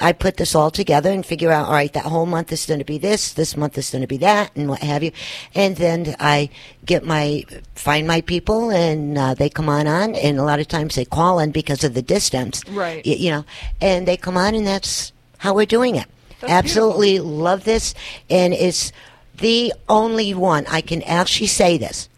[0.00, 2.80] I put this all together and figure out, all right, that whole month is going
[2.80, 5.12] to be this, this month is going to be that, and what have you.
[5.54, 6.50] And then I
[6.84, 10.68] get my, find my people and uh, they come on on, and a lot of
[10.68, 12.62] times they call in because of the distance.
[12.68, 13.04] Right.
[13.04, 13.44] You know,
[13.80, 16.06] and they come on and that's how we're doing it.
[16.42, 17.94] Absolutely love this.
[18.28, 18.92] And it's
[19.38, 22.08] the only one I can actually say this,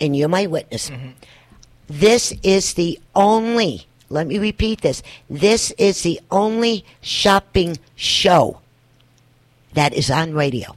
[0.00, 0.90] and you're my witness.
[0.90, 1.10] Mm-hmm.
[1.88, 8.60] This is the only, let me repeat this, this is the only shopping show
[9.74, 10.76] that is on radio.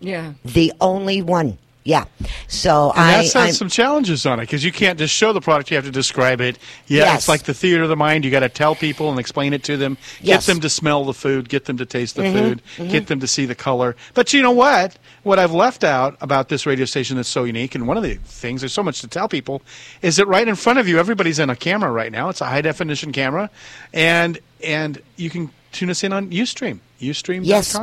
[0.00, 0.34] yeah.
[0.44, 1.58] The only one.
[1.88, 2.04] Yeah.
[2.48, 3.10] So And I.
[3.12, 5.76] that has I'm- some challenges on it because you can't just show the product; you
[5.76, 6.58] have to describe it.
[6.86, 7.20] Yeah, Yes.
[7.20, 8.26] it's like the theater of the mind.
[8.26, 9.96] You got to tell people and explain it to them.
[10.20, 10.44] Yes.
[10.46, 11.48] Get them to smell the food.
[11.48, 12.62] Get them to taste the Mhm, food.
[12.76, 12.90] mhm.
[12.90, 13.96] Get them to see the color.
[14.12, 14.98] But you know what?
[15.22, 18.16] What I've left out about this radio station that's so unique, and one of the
[18.26, 19.62] things there's so much to tell people,
[20.02, 22.28] is that right in front of you, everybody's in a camera right now.
[22.28, 23.48] It's a high definition camera,
[23.94, 26.80] and and you can tune us in on UStream.
[27.00, 27.44] UStream.com.
[27.44, 27.78] Yes.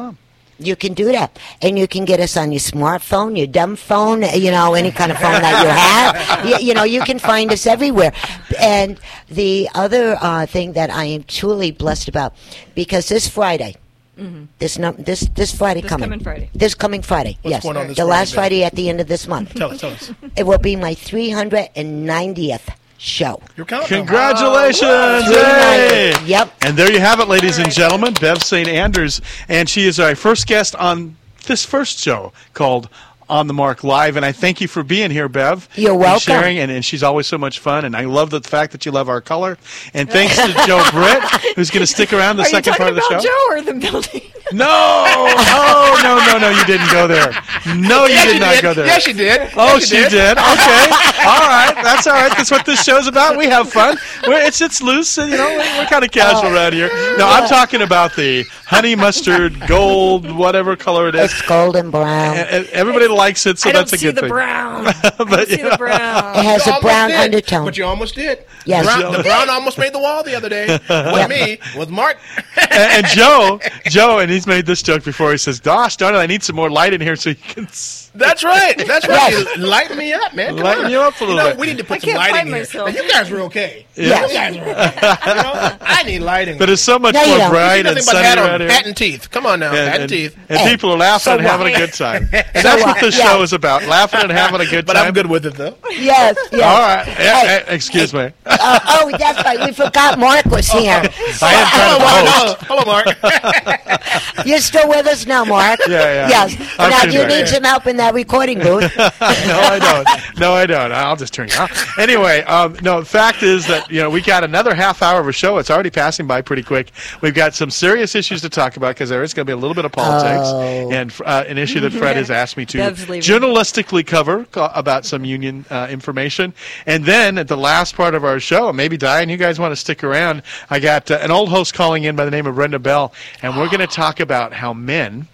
[0.58, 1.38] You can do that.
[1.62, 5.12] And you can get us on your smartphone, your dumb phone, you know, any kind
[5.12, 6.46] of phone that you have.
[6.62, 8.14] you, you know, you can find us everywhere.
[8.60, 8.98] And
[9.30, 12.34] the other uh, thing that I am truly blessed about,
[12.74, 13.76] because this Friday,
[14.18, 14.48] Mhm.
[14.60, 16.50] this num- this this Friday This coming, coming Friday.
[16.56, 18.34] this coming Friday, What's yes, going on this the Friday, last?
[18.34, 19.54] Friday at the end of this month.
[19.60, 20.10] Tell us, tell us.
[20.38, 22.62] It will be my 390th
[22.98, 23.42] show.
[23.56, 23.88] You're counting.
[23.88, 24.84] Congratulations!
[24.84, 26.14] Oh, Hey!
[26.26, 26.54] Yep.
[26.62, 28.14] And there you have it, ladies and gentlemen.
[28.14, 28.68] Bev St.
[28.68, 29.22] Anders.
[29.48, 32.90] And she is our first guest on this first show called
[33.28, 34.16] On the Mark Live.
[34.18, 35.68] And I thank you for being here, Bev.
[35.76, 36.20] You're and welcome.
[36.22, 37.84] sharing, and, and she's always so much fun.
[37.86, 39.58] And I love the fact that you love our color.
[39.94, 41.24] And thanks to Joe Britt,
[41.56, 43.20] who's going to stick around the Are second part of the show.
[43.20, 44.22] Joe or the building?
[44.54, 44.68] No!
[44.70, 47.32] Oh, no, no, no, you didn't go there.
[47.76, 48.62] No, you did not did.
[48.62, 48.86] go there.
[48.86, 49.50] Yes, you did.
[49.58, 50.12] Oh, she you did.
[50.12, 50.38] did.
[50.38, 50.38] Okay.
[51.26, 51.74] all right.
[51.84, 52.32] That's all right.
[52.38, 53.38] That's what this show's about.
[53.38, 53.98] We have fun.
[54.28, 55.18] We're, it's it's loose.
[55.18, 56.54] and, You know, we're, we're kind of casual oh.
[56.54, 56.90] around here.
[57.18, 61.32] No, I'm talking about the honey mustard, gold, whatever color it is.
[61.32, 62.38] It's golden brown.
[62.38, 64.30] And- and Everybody likes it, so I that's don't a see good the thing.
[64.30, 64.84] brown.
[65.18, 66.36] but see you know, the brown.
[66.38, 67.66] It has You a almost brown did, undertone.
[67.66, 68.46] But you almost did.
[68.66, 68.86] Yes.
[68.86, 70.68] The brown, the brown almost made the wall the other day.
[70.90, 72.18] With me, with Mark.
[72.58, 75.32] and, and Joe, Joe, and he's made this joke before.
[75.32, 77.66] He says, "Gosh darn it, I need some more light in here so you can."
[77.66, 78.78] s- That's right.
[78.78, 79.32] That's right.
[79.32, 79.58] Yes.
[79.58, 80.56] Lighten me up, man.
[80.56, 80.92] Come Lighten on.
[80.92, 81.60] you up a little you know, bit.
[81.60, 82.82] We need to put I some can't lighting find here.
[82.82, 83.86] Now, you guys are okay.
[83.96, 84.30] Yes.
[84.32, 85.30] You guys are okay.
[85.36, 86.58] You know, I need lighting.
[86.58, 87.50] But it's so much No, you more don't.
[87.52, 88.70] bright and sunny hat, on, right here.
[88.70, 89.30] hat and teeth.
[89.32, 90.38] Come on now, and, hat and and- teeth.
[90.50, 92.30] and Hey, people are laughing so and having a good time.
[92.34, 93.02] And that's what what?
[93.02, 93.26] this Yeah.
[93.34, 94.96] show is about, laughing and having a good time.
[94.96, 94.98] But.
[94.98, 95.76] I'm good with it though.
[95.92, 96.54] Yes, yes.
[96.54, 97.08] All right.
[97.08, 98.32] Yeah, Hey, eh, excuse me.
[98.46, 99.60] uh, oh, that's right.
[99.66, 101.02] We forgot Mark was here.
[101.42, 102.60] I am Hello, kind Mark.
[102.62, 104.46] Hello, hello, Mark.
[104.46, 105.80] You're still with us now, Mark?
[105.88, 106.30] Yeah, yeah.
[106.30, 106.78] Yes.
[106.78, 108.96] Now, do you need some help in that recording booth?
[108.98, 110.40] no, I don't.
[110.40, 110.92] No, I don't.
[110.92, 111.98] I'll just turn you off.
[111.98, 113.00] Anyway, um, no.
[113.00, 115.58] The fact is that you know we got another half hour of a show.
[115.58, 116.92] It's already passing by pretty quick.
[117.22, 119.58] We've got some serious issues to talk about because there is going to be a
[119.58, 120.92] little bit of politics Oh.
[120.92, 125.26] and uh, an issue that Fred has asked me to journalistically cover co- about some
[125.26, 126.54] union uh, information.
[126.86, 129.76] And then at the last part of our show, maybe Diane, you guys want to
[129.76, 130.44] stick around.
[130.70, 133.56] I got uh, an old host calling in by the name of Brenda Bell, and
[133.58, 135.28] we're going to talk about how men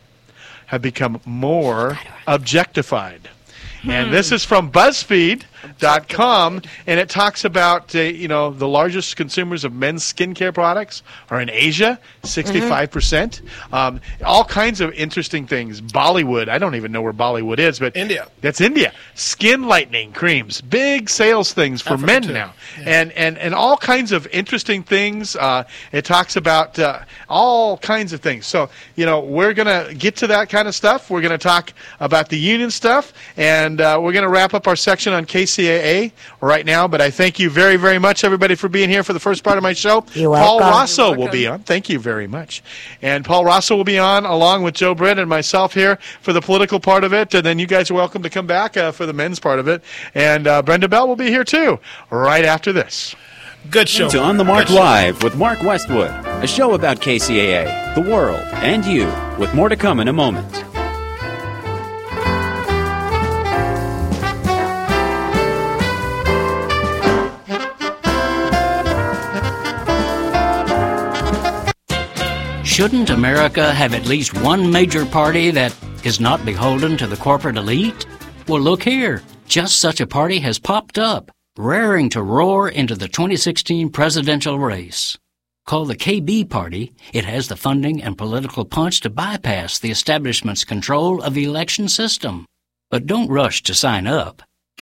[0.71, 3.29] have become more objectified.
[3.83, 4.69] And this is from
[5.61, 11.03] BuzzFeed.com, and it talks about uh, you know the largest consumers of men's skincare products
[11.29, 13.41] are in Asia, 65 percent.
[13.71, 15.81] Um, all kinds of interesting things.
[15.81, 18.27] Bollywood, I don't even know where Bollywood is, but India.
[18.41, 18.93] That's India.
[19.15, 22.33] Skin lightening creams, big sales things for Africa men too.
[22.33, 25.35] now, and and and all kinds of interesting things.
[25.35, 28.45] Uh, it talks about uh, all kinds of things.
[28.45, 31.09] So you know we're gonna get to that kind of stuff.
[31.09, 35.13] We're gonna talk about the union stuff, and uh, we're gonna wrap up our section
[35.13, 36.87] on KCAA right now.
[36.87, 39.57] But I thank you very very much everybody for being here for the first part
[39.57, 40.05] of my show.
[40.13, 40.79] You're Paul welcome.
[40.79, 41.59] Rosso will be on.
[41.59, 42.63] Thank you very much.
[43.01, 46.41] And Paul Rosso will be on along with Joe Britt and myself here for the
[46.41, 47.33] political part of it.
[47.33, 49.67] And then you guys are welcome to come back uh, for the men's part of
[49.67, 49.83] it.
[50.15, 53.15] And uh, Brenda Bell will be here too right after this.
[53.69, 54.09] Good show.
[54.09, 58.83] To On the Mark Live with Mark Westwood, a show about KCAA, the world, and
[58.83, 59.05] you,
[59.37, 60.63] with more to come in a moment.
[72.81, 75.71] Shouldn't America have at least one major party that
[76.03, 78.07] is not beholden to the corporate elite?
[78.47, 79.21] Well, look here.
[79.45, 85.15] Just such a party has popped up, raring to roar into the 2016 presidential race.
[85.67, 90.63] Called the KB Party, it has the funding and political punch to bypass the establishment's
[90.63, 92.47] control of the election system.
[92.89, 94.41] But don't rush to sign up.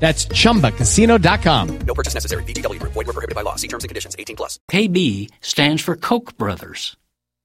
[0.00, 1.78] That's chumbacasino.com.
[1.86, 2.42] No purchase necessary.
[2.44, 2.94] VGW Group.
[2.94, 3.56] Void where prohibited by law.
[3.56, 4.16] See terms and conditions.
[4.18, 4.58] 18 plus.
[4.72, 6.96] KB stands for Koch brothers.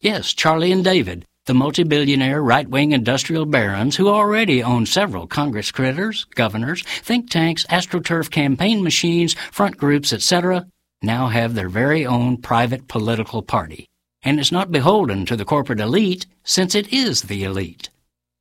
[0.02, 6.26] Yes, Charlie and David, the multi-billionaire right-wing industrial barons who already own several Congress critters,
[6.36, 10.65] governors, think tanks, astroturf campaign machines, front groups, etc.,
[11.02, 13.88] now have their very own private political party.
[14.24, 17.89] And is not beholden to the corporate elite, since it is the elite.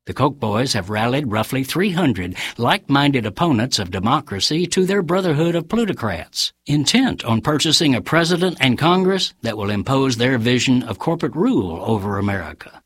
[0.06, 5.66] The Koch boys have rallied roughly 300 like-minded opponents of democracy to their brotherhood of
[5.66, 11.34] plutocrats, intent on purchasing a president and Congress that will impose their vision of corporate
[11.34, 12.82] rule over America.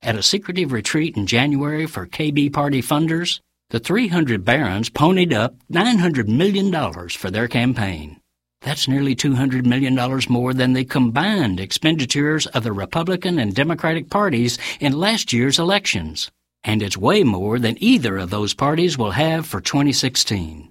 [0.00, 5.56] At a secretive retreat in January for KB party funders, the 300 barons ponied up
[5.72, 6.70] $900 million
[7.08, 8.20] for their campaign.
[8.60, 14.56] That's nearly $200 million more than the combined expenditures of the Republican and Democratic parties
[14.78, 16.30] in last year's elections
[16.64, 20.70] and it's way more than either of those parties will have for 2016.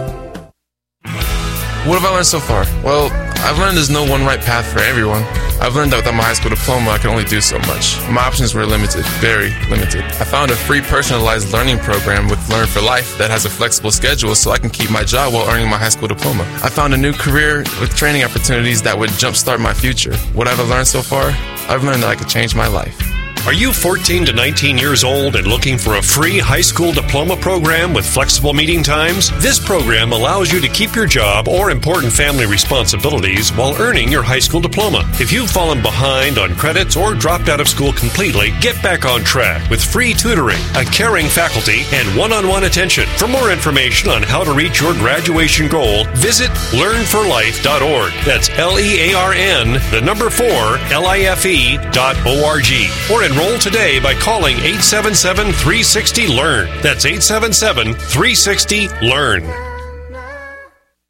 [1.86, 2.64] What have I learned so far?
[2.82, 3.10] Well,
[3.44, 5.22] I've learned there's no one right path for everyone.
[5.60, 8.00] I've learned that without my high school diploma, I can only do so much.
[8.08, 10.02] My options were limited, very limited.
[10.02, 13.92] I found a free personalized learning program with Learn for Life that has a flexible
[13.92, 16.44] schedule so I can keep my job while earning my high school diploma.
[16.64, 20.16] I found a new career with training opportunities that would jumpstart my future.
[20.32, 21.30] What I've learned so far?
[21.68, 23.13] I've learned that I could change my life.
[23.46, 27.36] Are you 14 to 19 years old and looking for a free high school diploma
[27.36, 29.30] program with flexible meeting times?
[29.42, 34.22] This program allows you to keep your job or important family responsibilities while earning your
[34.22, 35.06] high school diploma.
[35.20, 39.22] If you've fallen behind on credits or dropped out of school completely, get back on
[39.22, 43.06] track with free tutoring, a caring faculty, and one on one attention.
[43.18, 48.12] For more information on how to reach your graduation goal, visit learnforlife.org.
[48.24, 52.42] That's L E A R N, the number 4, L I F E dot O
[52.46, 52.88] R G.
[53.12, 56.68] Or enroll today by calling 877 360 LEARN.
[56.82, 59.42] That's 877 360 LEARN.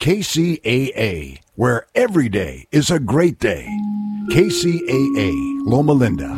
[0.00, 3.66] KCAA, where every day is a great day.
[4.30, 5.34] KCAA,
[5.66, 6.30] Loma Linda.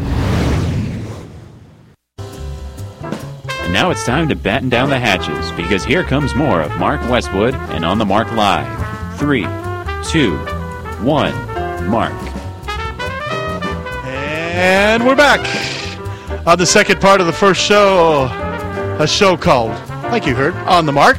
[2.19, 7.01] And now it's time to batten down the hatches because here comes more of Mark
[7.09, 9.19] Westwood and On the Mark Live.
[9.19, 9.47] Three,
[10.05, 10.37] two,
[11.05, 11.35] one,
[11.89, 12.13] Mark.
[14.57, 15.41] And we're back
[16.47, 18.25] on the second part of the first show,
[18.99, 19.73] a show called,
[20.05, 21.19] like you heard, On the Mark.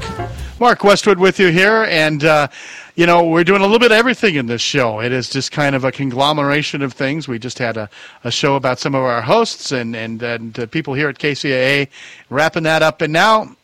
[0.60, 2.48] Mark Westwood with you here, and uh,
[2.96, 5.02] you know we're doing a little bit of everything in this show.
[5.02, 7.28] It is just kind of a conglomeration of things.
[7.28, 7.92] We just had a,
[8.24, 11.90] a show about some of our hosts and and, and uh, people here at KCAA,
[12.32, 13.56] wrapping that up, and now.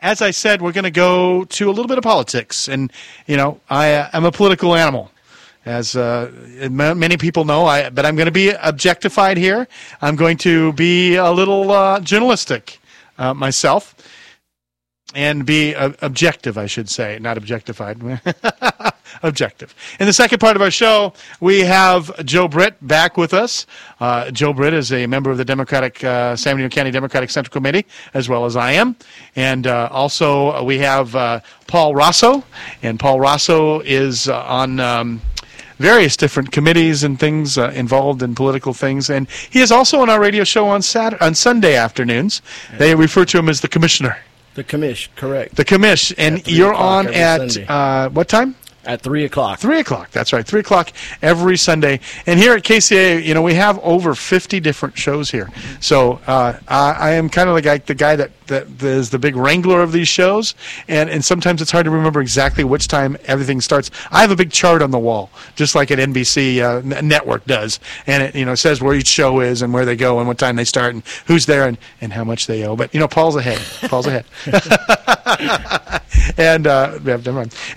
[0.00, 2.90] As I said, we're going to go to a little bit of politics, and
[3.26, 5.11] you know, I am a political animal
[5.64, 6.30] as uh,
[6.70, 7.66] many people know.
[7.66, 9.68] I, but I'm going to be objectified here.
[10.00, 12.80] I'm going to be a little uh, journalistic
[13.18, 13.94] uh, myself
[15.14, 18.00] and be uh, objective, I should say, not objectified.
[19.22, 19.74] objective.
[20.00, 23.66] In the second part of our show, we have Joe Britt back with us.
[24.00, 27.52] Uh, Joe Britt is a member of the Democratic uh, San Bernardino County Democratic Central
[27.52, 28.96] Committee, as well as I am.
[29.36, 32.44] And uh, also we have uh, Paul Rosso,
[32.82, 34.80] and Paul Rosso is uh, on.
[34.80, 35.20] Um,
[35.82, 39.10] various different committees and things uh, involved in political things.
[39.10, 42.40] And he is also on our radio show on Saturday, on Sunday afternoons.
[42.78, 44.16] They refer to him as the commissioner.
[44.54, 45.56] The commish, correct.
[45.56, 48.54] The commish, and you're on at uh, what time?
[48.84, 49.60] At 3 o'clock.
[49.60, 50.10] Three o'clock.
[50.10, 50.44] That's right.
[50.44, 52.00] Three o'clock every Sunday.
[52.26, 55.50] And here at KCAA, you know, we have over 50 different shows here.
[55.80, 59.18] So uh, I, I am kind of the guy, the guy that, that is the
[59.18, 60.54] big wrangler of these shows.
[60.88, 63.90] And, and sometimes it's hard to remember exactly which time everything starts.
[64.10, 67.80] I have a big chart on the wall, just like at NBC uh, Network does.
[68.06, 70.38] And it, you know, says where each show is and where they go and what
[70.38, 72.76] time they start and who's there and, and how much they owe.
[72.76, 73.60] But, you know, Paul's ahead.
[73.88, 74.24] Paul's ahead.
[76.38, 77.54] and uh, yeah, never mind.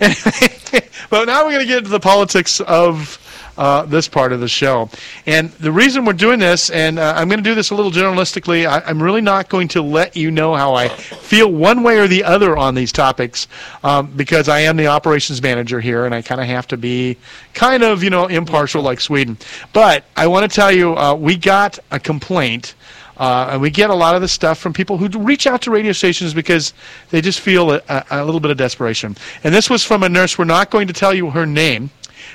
[1.10, 3.22] but now we're going to get into the politics of
[3.58, 4.88] uh, this part of the show.
[5.26, 7.90] And the reason we're doing this, and uh, I'm going to do this a little
[7.90, 11.98] journalistically, I, I'm really not going to let you know how I feel one way
[11.98, 13.48] or the other on these topics
[13.82, 17.16] um, because I am the operations manager here and I kind of have to be
[17.54, 19.38] kind of, you know, impartial like Sweden.
[19.72, 22.74] But I want to tell you, uh, we got a complaint.
[23.18, 25.70] Uh, and we get a lot of the stuff from people who reach out to
[25.70, 26.74] radio stations because
[27.08, 29.16] they just feel a, a little bit of desperation.
[29.42, 30.36] And this was from a nurse.
[30.36, 31.88] We're not going to tell you her name,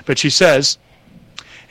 [0.08, 0.80] but she says,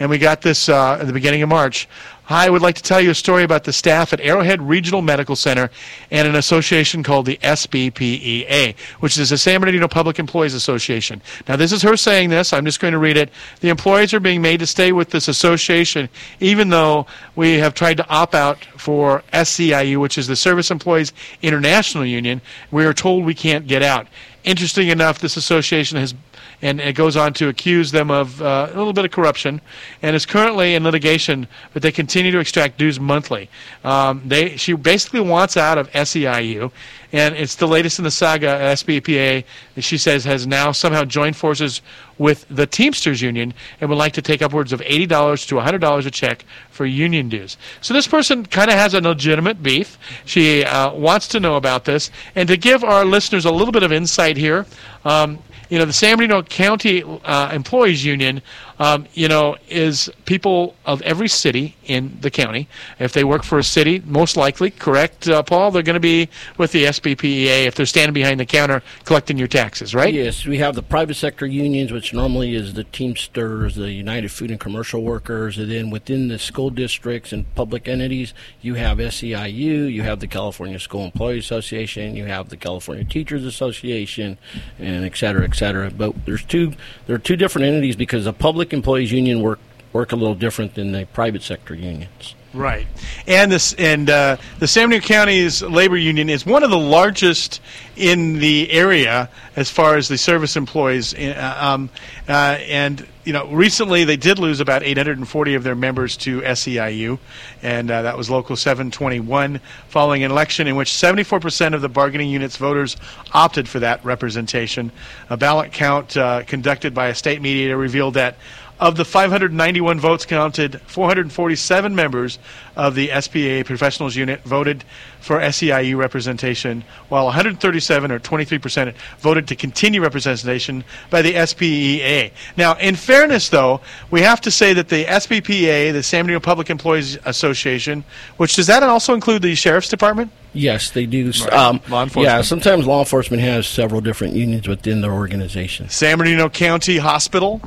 [0.01, 1.87] and we got this uh, at the beginning of March.
[2.25, 5.03] Hi, I would like to tell you a story about the staff at Arrowhead Regional
[5.03, 5.69] Medical Center
[6.13, 11.21] and an association called the SBPEA, which is the San Bernardino Public Employees Association.
[11.49, 12.53] Now, this is her saying this.
[12.53, 13.31] I'm just going to read it.
[13.61, 17.97] The employees are being made to stay with this association, even though we have tried
[17.97, 22.41] to opt out for SEIU, which is the Service Employees International Union.
[22.71, 24.07] We are told we can't get out.
[24.45, 26.15] Interesting enough, this association has
[26.63, 29.61] and it goes on to accuse them of uh, a little bit of corruption,
[30.03, 31.47] and is currently in litigation.
[31.73, 33.49] But they continue to extract dues monthly.
[33.85, 36.71] Um, they she basically wants out of SEIU,
[37.13, 38.47] and it's the latest in the saga.
[38.47, 39.45] SBPA,
[39.79, 41.81] she says, has now somehow joined forces
[42.19, 45.81] with the Teamsters Union and would like to take upwards of eighty dollars to hundred
[45.81, 47.57] dollars a check for union dues.
[47.81, 49.99] So this person kind of has a legitimate beef.
[50.27, 53.83] She uh, wants to know about this, and to give our listeners a little bit
[53.83, 54.67] of insight here.
[55.05, 55.39] Um,
[55.71, 58.43] you know, the San Bernardino County uh, Employees Union,
[58.81, 62.67] um, you know, is people of every city in the county.
[62.99, 66.31] If they work for a city, most likely, correct, uh, Paul, they're going to be
[66.57, 70.15] with the SBPEA if they're standing behind the counter collecting your taxes, right?
[70.15, 74.51] Yes, we have the private sector unions, which normally is the Teamsters, the United Food
[74.51, 79.93] and Commercial Workers, and then within the school districts and public entities, you have SEIU,
[79.93, 84.39] you have the California School Employees Association, you have the California Teachers Association,
[84.79, 85.91] and et cetera, et cetera.
[85.91, 86.73] But there's two
[87.07, 89.59] there are two different entities because the public employees union work
[89.93, 92.35] work a little different than the private sector unions.
[92.53, 92.89] Right,
[93.29, 97.61] and this and uh, the San Bernardino County's labor union is one of the largest
[97.95, 101.15] in the area as far as the service employees.
[101.15, 101.91] Uh, um,
[102.29, 107.21] uh, and you know, recently they did lose about 840 of their members to SEIU,
[107.63, 112.31] and uh, that was Local 721, following an election in which 74% of the bargaining
[112.31, 112.97] unit's voters
[113.33, 114.91] opted for that representation.
[115.29, 118.37] A ballot count uh, conducted by a state mediator revealed that
[118.81, 122.39] of the 591 votes counted, 447 members
[122.77, 124.85] of the SPA Professionals Unit voted
[125.21, 132.33] for SEIU representation, while 137 or 23% voted to continue representation by the SPEA.
[132.57, 136.71] Now, in fairness, though, we have to say that the SPPA, the San Bernardino Public
[136.71, 138.03] Employees Association,
[138.39, 140.33] which does that also include the Sheriff's Department?
[140.53, 141.27] Yes, they do.
[141.27, 141.53] Right.
[141.53, 142.25] Um, Law enforcement.
[142.25, 145.89] Yeah, sometimes law enforcement has several different unions within their organization.
[145.91, 147.61] San Bernardino County Hospital.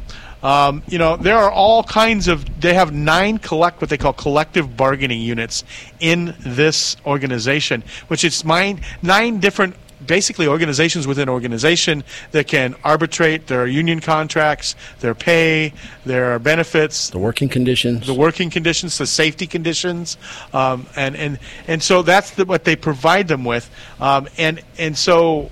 [0.44, 2.62] Um, you know, there are all kinds of.
[2.62, 5.64] They have nine collect what they call collective bargaining units
[6.00, 9.76] in this organization, which is nine nine different.
[10.06, 15.72] Basically, organizations within organization that can arbitrate their union contracts, their pay,
[16.06, 20.18] their benefits, the working conditions, the working conditions, the safety conditions,
[20.52, 21.40] um, and and
[21.70, 23.70] and so that's the, what they provide them with,
[24.02, 25.50] um, and and so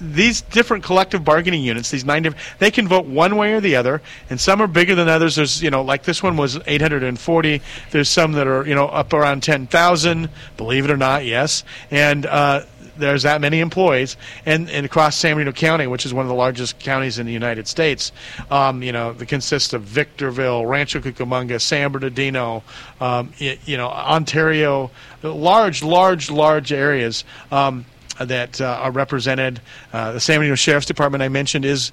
[0.00, 3.76] these different collective bargaining units, these nine different, they can vote one way or the
[3.76, 5.36] other, and some are bigger than others.
[5.36, 7.62] There's, you know, like this one was 840.
[7.90, 10.28] There's some that are, you know, up around 10,000.
[10.56, 11.64] Believe it or not, yes.
[11.90, 12.62] And uh,
[12.98, 16.34] there's that many employees, and, and across San Bernardino County, which is one of the
[16.34, 18.12] largest counties in the United States,
[18.50, 22.62] um, you know, that consists of Victorville, Rancho Cucamonga, San Bernardino,
[23.00, 24.90] um, y- you know, Ontario,
[25.22, 27.24] large, large, large areas.
[27.50, 27.84] Um,
[28.24, 29.60] that uh, are represented.
[29.92, 31.92] Uh, the San Bernardino Sheriff's Department I mentioned is,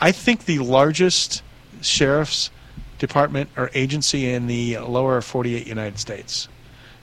[0.00, 1.42] I think, the largest
[1.82, 2.50] sheriff's
[2.98, 6.48] department or agency in the lower 48 United States.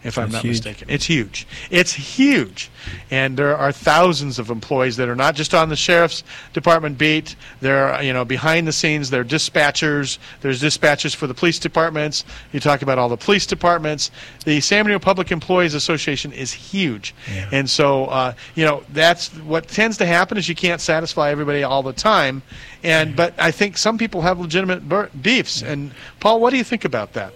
[0.03, 0.57] If I'm not huge.
[0.57, 1.47] mistaken, it's huge.
[1.71, 2.69] It's huge,
[3.09, 6.23] and there are thousands of employees that are not just on the sheriff's
[6.53, 7.35] department beat.
[7.61, 9.09] They're you know behind the scenes.
[9.09, 10.19] They're dispatchers.
[10.41, 12.25] There's dispatchers for the police departments.
[12.53, 14.11] You talk about all the police departments.
[14.45, 17.15] The San Bernardino Public Employees Association is huge,
[17.51, 21.63] and so uh, you know that's what tends to happen is you can't satisfy everybody
[21.63, 22.43] all the time,
[22.83, 25.63] and but I think some people have legitimate beefs.
[25.63, 27.33] And Paul, what do you think about that?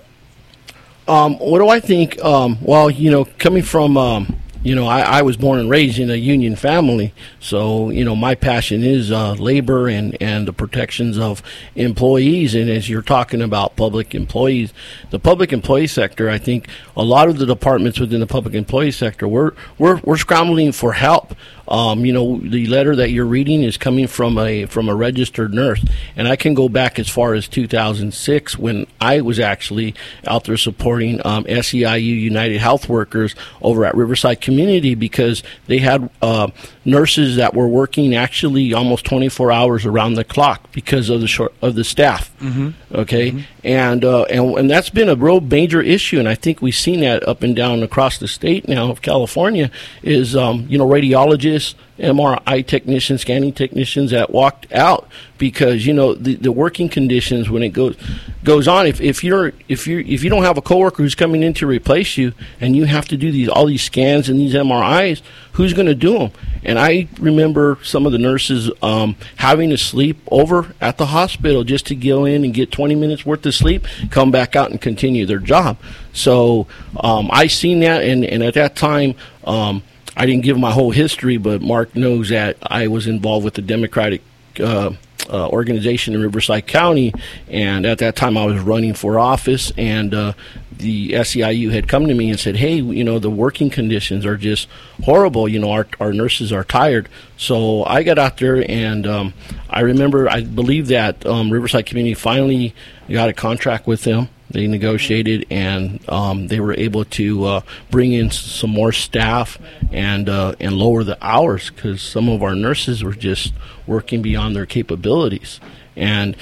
[1.12, 2.24] Um, what do I think?
[2.24, 6.00] Um, well, you know, coming from, um, you know, I, I was born and raised
[6.00, 10.54] in a union family, so you know, my passion is uh, labor and and the
[10.54, 11.44] protections of
[11.76, 12.56] employees.
[12.56, 14.72] And as you're talking about public employees,
[15.10, 18.92] the public employee sector, I think a lot of the departments within the public employee
[18.92, 21.36] sector, we're we're we're scrambling for help.
[21.72, 25.54] Um, you know, the letter that you're reading is coming from a from a registered
[25.54, 25.84] nurse,
[26.18, 29.96] and I can go back as far as 2006 when I was actually
[30.28, 36.10] out there supporting um, SEIU United Health Workers over at Riverside Community because they had
[36.22, 36.50] uh,
[36.84, 41.54] nurses that were working actually almost 24 hours around the clock because of the short
[41.62, 42.32] of the staff.
[42.42, 42.74] Mhm.
[42.94, 46.76] Okay, and uh, and and that's been a real major issue, and I think we've
[46.76, 49.70] seen that up and down across the state now of California.
[50.04, 56.14] Is um, you know radiologists, MRI technicians, scanning technicians that walked out because you know
[56.14, 57.96] the, the working conditions when it goes
[58.44, 58.88] goes on.
[58.88, 61.68] If, if you're if you if you don't have a coworker who's coming in to
[61.68, 65.22] replace you, and you have to do these all these scans and these MRIs,
[65.54, 66.32] who's going to do them?
[66.64, 71.64] And I remember some of the nurses um, having to sleep over at the hospital
[71.64, 74.80] just to go in and get 20 minutes worth of sleep, come back out and
[74.80, 75.78] continue their job.
[76.14, 76.68] So
[77.00, 79.16] um, I seen that, and, and at that time.
[79.44, 79.84] Um,
[80.16, 83.62] I didn't give my whole history, but Mark knows that I was involved with the
[83.62, 84.22] Democratic
[84.60, 84.92] uh,
[85.30, 87.14] uh, organization in Riverside County,
[87.48, 90.34] and at that time I was running for office, and uh,
[90.72, 94.38] the SEIU had come to me and said, "Hey, you know the working conditions are
[94.38, 94.68] just
[95.04, 95.48] horrible.
[95.48, 97.08] You know our our nurses are tired."
[97.38, 99.34] So I got out there, and um,
[99.70, 102.76] I remember I believe that um, Riverside Community finally
[103.10, 104.30] got a contract with them.
[104.52, 109.58] They negotiated and um, they were able to uh, bring in some more staff
[109.92, 113.54] and uh, and lower the hours because some of our nurses were just
[113.88, 115.60] working beyond their capabilities.
[115.96, 116.36] And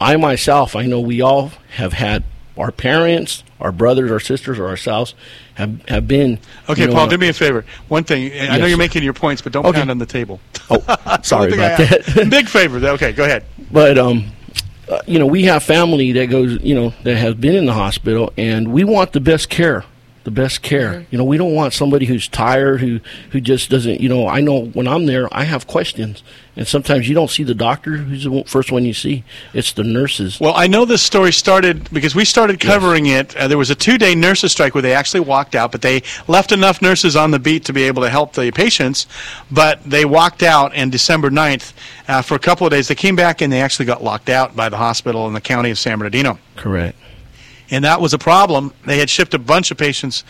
[0.00, 2.24] I myself, I know we all have had
[2.56, 5.14] our parents, our brothers, our sisters, or ourselves
[5.54, 6.38] have have been.
[6.68, 7.64] Okay, you know, Paul, do me a favor.
[7.88, 8.32] One thing.
[8.38, 9.78] I know you're making your points, but don't Okay.
[9.78, 10.40] pound on the table.
[10.70, 10.78] Oh,
[11.22, 12.30] sorry One thing I about that.
[12.30, 12.78] Big favor.
[12.86, 13.44] Okay, go ahead.
[13.72, 14.26] But um,
[14.88, 17.72] uh, you know, we have family that goes, you know, that has been in the
[17.72, 19.84] hospital, and we want the best care,
[20.24, 21.06] the best care.
[21.10, 23.00] You know, we don't want somebody who's tired, who
[23.30, 24.00] who just doesn't.
[24.00, 26.22] You know, I know when I'm there, I have questions,
[26.56, 29.22] and sometimes you don't see the doctor who's the first one you see.
[29.52, 30.40] It's the nurses.
[30.40, 33.36] Well, I know this story started because we started covering it.
[33.36, 36.52] Uh, there was a two-day nurses strike where they actually walked out, but they left
[36.52, 39.06] enough nurses on the beat to be able to help the patients.
[39.50, 41.74] But they walked out, and December 9th,
[42.08, 44.56] uh, for a couple of days, they came back and they actually got locked out
[44.56, 46.38] by the hospital in the county of San Bernardino.
[46.56, 46.96] Correct.
[47.70, 48.72] And that was a problem.
[48.84, 50.24] They had shipped a bunch of patients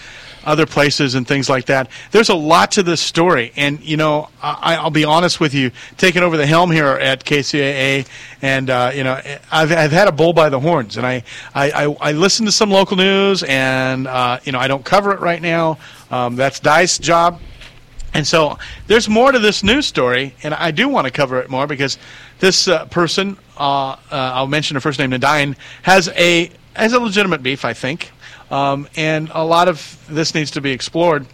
[0.45, 1.89] other places and things like that.
[2.11, 5.70] There's a lot to this story, and you know, I, I'll be honest with you,
[5.97, 8.07] taking over the helm here at KCAA,
[8.43, 9.20] and uh, you know,
[9.51, 11.24] I've, I've had a bull by the horns, and I
[11.55, 15.12] I, I, I listen to some local news, and uh, you know, I don't cover
[15.12, 15.78] it right now.
[16.11, 17.41] Um, that's Dice's job.
[18.16, 21.51] And so there's more to this news story, and I do want to cover it
[21.51, 21.99] more because
[22.39, 27.01] this uh, person, uh, uh, I'll mention her first name, Nadine, has a has a
[27.01, 28.12] legitimate beef, I think,
[28.51, 31.27] um, and a lot of this needs to be explored.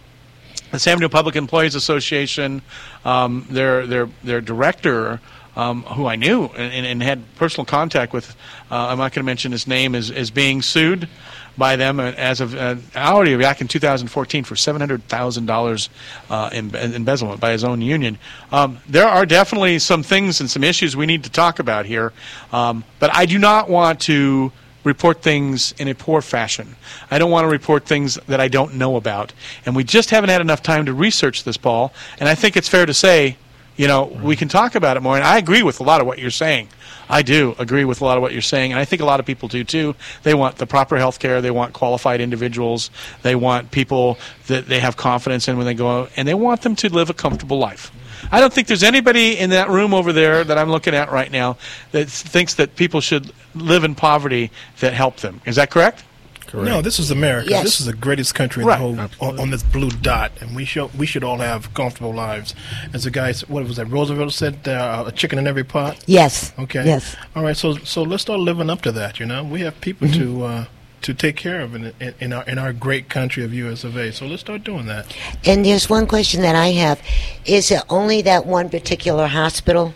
[0.71, 2.61] The San Bernardino Public Employees Association,
[3.03, 5.19] um, their their their director,
[5.55, 8.35] um, who I knew and, and had personal contact with,
[8.69, 11.09] uh, I'm not going to mention his name, is is being sued
[11.57, 15.89] by them uh, as of uh, already back in 2014 for $700,000
[16.29, 18.17] uh, in in embezzlement by his own union.
[18.51, 22.13] Um, there are definitely some things and some issues we need to talk about here,
[22.53, 24.51] um, but I do not want to
[24.83, 26.75] report things in a poor fashion.
[27.09, 29.33] I don't want to report things that I don't know about.
[29.65, 31.93] And we just haven't had enough time to research this, Paul.
[32.19, 33.37] And I think it's fair to say,
[33.77, 35.15] you know, we can talk about it more.
[35.15, 36.67] And I agree with a lot of what you're saying.
[37.09, 38.71] I do agree with a lot of what you're saying.
[38.71, 39.95] And I think a lot of people do too.
[40.23, 41.41] They want the proper health care.
[41.41, 42.89] They want qualified individuals.
[43.21, 44.17] They want people
[44.47, 46.11] that they have confidence in when they go out.
[46.15, 47.91] And they want them to live a comfortable life.
[48.31, 51.31] I don't think there's anybody in that room over there that I'm looking at right
[51.31, 51.57] now
[51.91, 55.41] that thinks that people should live in poverty that help them.
[55.45, 56.03] Is that correct?
[56.47, 56.67] Correct.
[56.67, 57.49] No, this is America.
[57.49, 57.63] Yes.
[57.63, 58.77] This is the greatest country in Right.
[58.77, 62.13] the whole on, on this blue dot, and we should we should all have comfortable
[62.13, 62.53] lives.
[62.93, 63.85] As the guy, what was that?
[63.85, 66.51] Roosevelt said, uh, "A chicken in every pot." Yes.
[66.59, 66.83] Okay.
[66.85, 67.15] Yes.
[67.37, 67.55] All right.
[67.55, 69.17] So so let's start living up to that.
[69.19, 70.65] You know, we have people to uh,
[71.01, 73.83] to take care of in, in, in our in our great country of U.S.
[73.83, 74.11] of A.
[74.11, 75.15] So let's start doing that.
[75.45, 77.01] And there's one question that I have.
[77.45, 79.93] Is it only that one particular hospital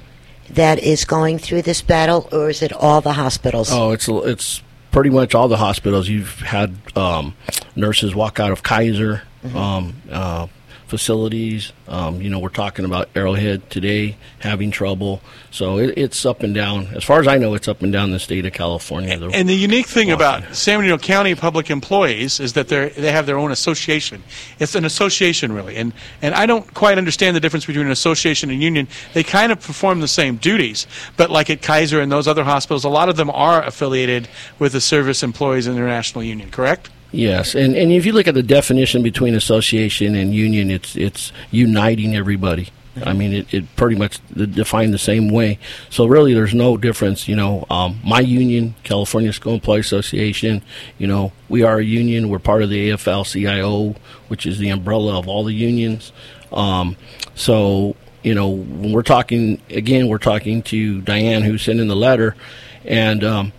[0.49, 3.69] that is going through this battle, or is it all the hospitals?
[3.71, 6.07] Oh, it's it's pretty much all the hospitals.
[6.07, 7.35] You've had um,
[7.75, 9.57] nurses walk out of Kaiser Mm-hmm.
[9.57, 10.47] um, uh,
[10.87, 11.71] facilities.
[11.87, 15.21] Um, you know, we're talking about Arrowhead today having trouble.
[15.51, 16.87] So it, it's up and down.
[16.95, 19.17] As far as I know, it's up and down the state of California.
[19.17, 23.11] The- And the unique thing about San Bernardino County public employees is that they they
[23.11, 24.23] have their own association.
[24.59, 28.49] It's an association, really, and and I don't quite understand the difference between an association
[28.49, 28.87] and union.
[29.13, 32.83] They kind of perform the same duties, but like at Kaiser and those other hospitals,
[32.83, 34.27] a lot of them are affiliated
[34.59, 36.49] with the Service Employees International Union.
[36.51, 36.89] Correct?
[37.15, 41.31] Yes, and and if you look at the definition between association and union, it's it's
[41.49, 42.69] uniting everybody.
[43.05, 45.59] I mean, it, it pretty much defined the same way.
[45.89, 47.27] So really, there's no difference.
[47.27, 50.61] You know, um, my union, California School Employees Association,
[50.97, 52.29] you know, we are a union.
[52.29, 53.95] We're part of the AFL-CIO,
[54.27, 56.11] which is the umbrella of all the unions.
[56.51, 56.97] Um,
[57.33, 61.95] so you know, when we're talking again, we're talking to Diane who sent in the
[61.95, 62.35] letter,
[62.83, 63.53] and um,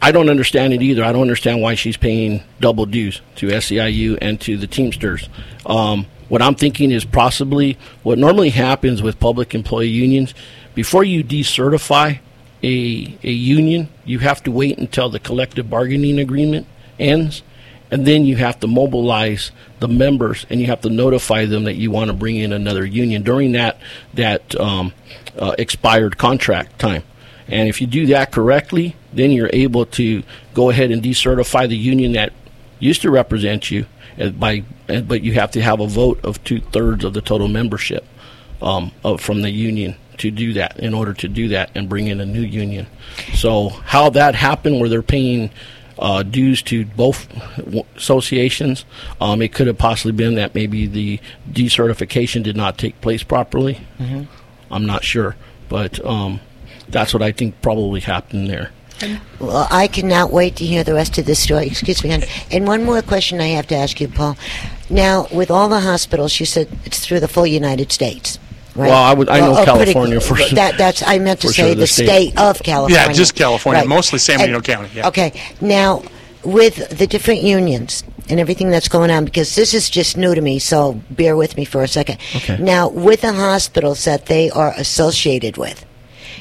[0.00, 1.04] I don't understand it either.
[1.04, 5.28] I don't understand why she's paying double dues to SEIU and to the Teamsters.
[5.64, 10.34] Um, what I'm thinking is possibly what normally happens with public employee unions
[10.74, 12.18] before you decertify
[12.62, 16.66] a, a union, you have to wait until the collective bargaining agreement
[16.98, 17.42] ends,
[17.90, 21.74] and then you have to mobilize the members and you have to notify them that
[21.74, 23.78] you want to bring in another union during that
[24.14, 24.92] that um,
[25.38, 27.04] uh, expired contract time.
[27.48, 30.22] And if you do that correctly, then you're able to
[30.54, 32.32] go ahead and decertify the union that
[32.78, 33.86] used to represent you
[34.38, 38.04] by but you have to have a vote of two thirds of the total membership
[38.62, 42.08] um, of, from the union to do that in order to do that and bring
[42.08, 42.86] in a new union.
[43.34, 45.50] So how that happened, where they're paying
[45.98, 47.28] uh, dues to both
[47.96, 48.84] associations,
[49.20, 53.80] um, it could have possibly been that maybe the decertification did not take place properly.
[53.98, 54.24] Mm-hmm.
[54.70, 55.36] I'm not sure,
[55.68, 56.40] but um,
[56.88, 58.72] that's what I think probably happened there.
[59.38, 61.66] Well, I cannot wait to hear the rest of this story.
[61.66, 62.22] Excuse me.
[62.50, 64.36] And one more question I have to ask you, Paul.
[64.88, 68.38] Now, with all the hospitals, you said it's through the full United States.
[68.74, 68.88] Right?
[68.88, 69.28] Well, I would.
[69.30, 70.48] I know oh, California for sure.
[70.50, 71.02] That, that's.
[71.02, 72.32] I meant to say sure, the, the state.
[72.32, 72.38] state.
[72.38, 73.06] of California.
[73.06, 73.88] Yeah, just California, Right.
[73.88, 74.90] mostly San Bernardino County.
[74.94, 75.08] Yeah.
[75.08, 75.32] Okay.
[75.62, 76.02] Now,
[76.44, 80.42] with the different unions and everything that's going on, because this is just new to
[80.42, 82.18] me, so bear with me for a second.
[82.36, 82.58] Okay.
[82.58, 85.86] Now, with the hospitals that they are associated with,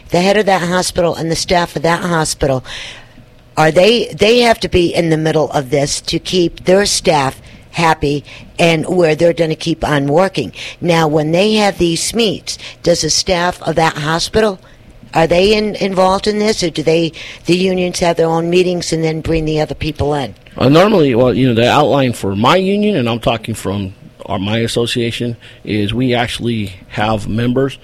[0.10, 2.64] the head of that hospital and the staff of that hospital,
[3.58, 4.08] are they?
[4.14, 7.42] They have to be in the middle of this to keep their staff
[7.72, 8.24] happy
[8.58, 10.54] and where they're going to keep on working.
[10.80, 14.60] Now, when they have these meets, does the staff of that hospital
[15.16, 17.14] are they in, involved in this, or do they
[17.46, 20.36] the unions have their own meetings and then bring the other people in?
[20.58, 23.96] Uh, normally, well, you know, the outline for my union, and I'm talking from
[24.26, 27.80] our, my association, is we actually have members.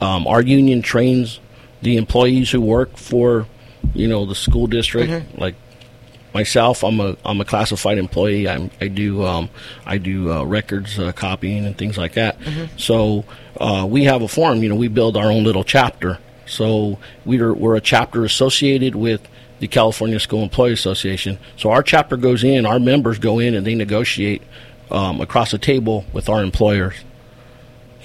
[0.00, 1.40] Um, our union trains
[1.86, 3.46] the employees who work for,
[3.94, 5.08] you know, the school district.
[5.12, 5.38] Mhm.
[5.38, 5.54] Like
[6.34, 8.48] myself, I'm a I'm a classified employee.
[8.48, 9.48] I'm, I do um,
[9.86, 12.40] I do uh, records uh, copying and things like that.
[12.40, 12.68] Mhm.
[12.76, 13.24] So
[13.60, 14.62] uh, we have a form.
[14.64, 16.18] You know, we build our own little chapter.
[16.44, 19.20] So we're we're a chapter associated with
[19.60, 21.38] the California School Employee Association.
[21.56, 24.42] So our chapter goes in, our members go in, and they negotiate
[24.90, 26.94] um, across the table with our employers.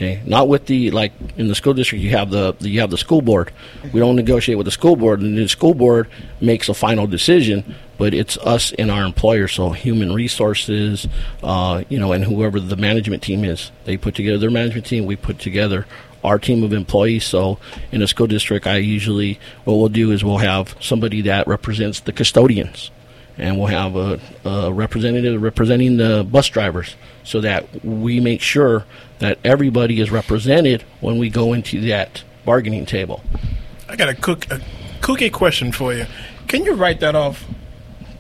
[0.02, 2.04] Okay, not with the like in the school district.
[2.04, 3.54] You have the, you have the school board.
[3.94, 7.76] We don't negotiate with the school board, and the school board makes a final decision.
[8.00, 9.48] But it's us and our employer.
[9.48, 11.08] So human resources,
[11.44, 15.06] uh, you know, and whoever the management team is, they put together their management team.
[15.06, 15.86] We put together
[16.24, 17.24] our team of employees.
[17.24, 17.60] So
[17.92, 22.00] in a school district, I usually what we'll do is we'll have somebody that represents
[22.00, 22.90] the custodians
[23.38, 28.86] and we'll have a, a representative representing the bus drivers so that we make sure
[29.20, 33.22] that everybody is represented when we go into that bargaining table.
[33.88, 34.60] I got a cook a
[35.02, 36.06] cookie question for you.
[36.48, 37.46] Can you write that off?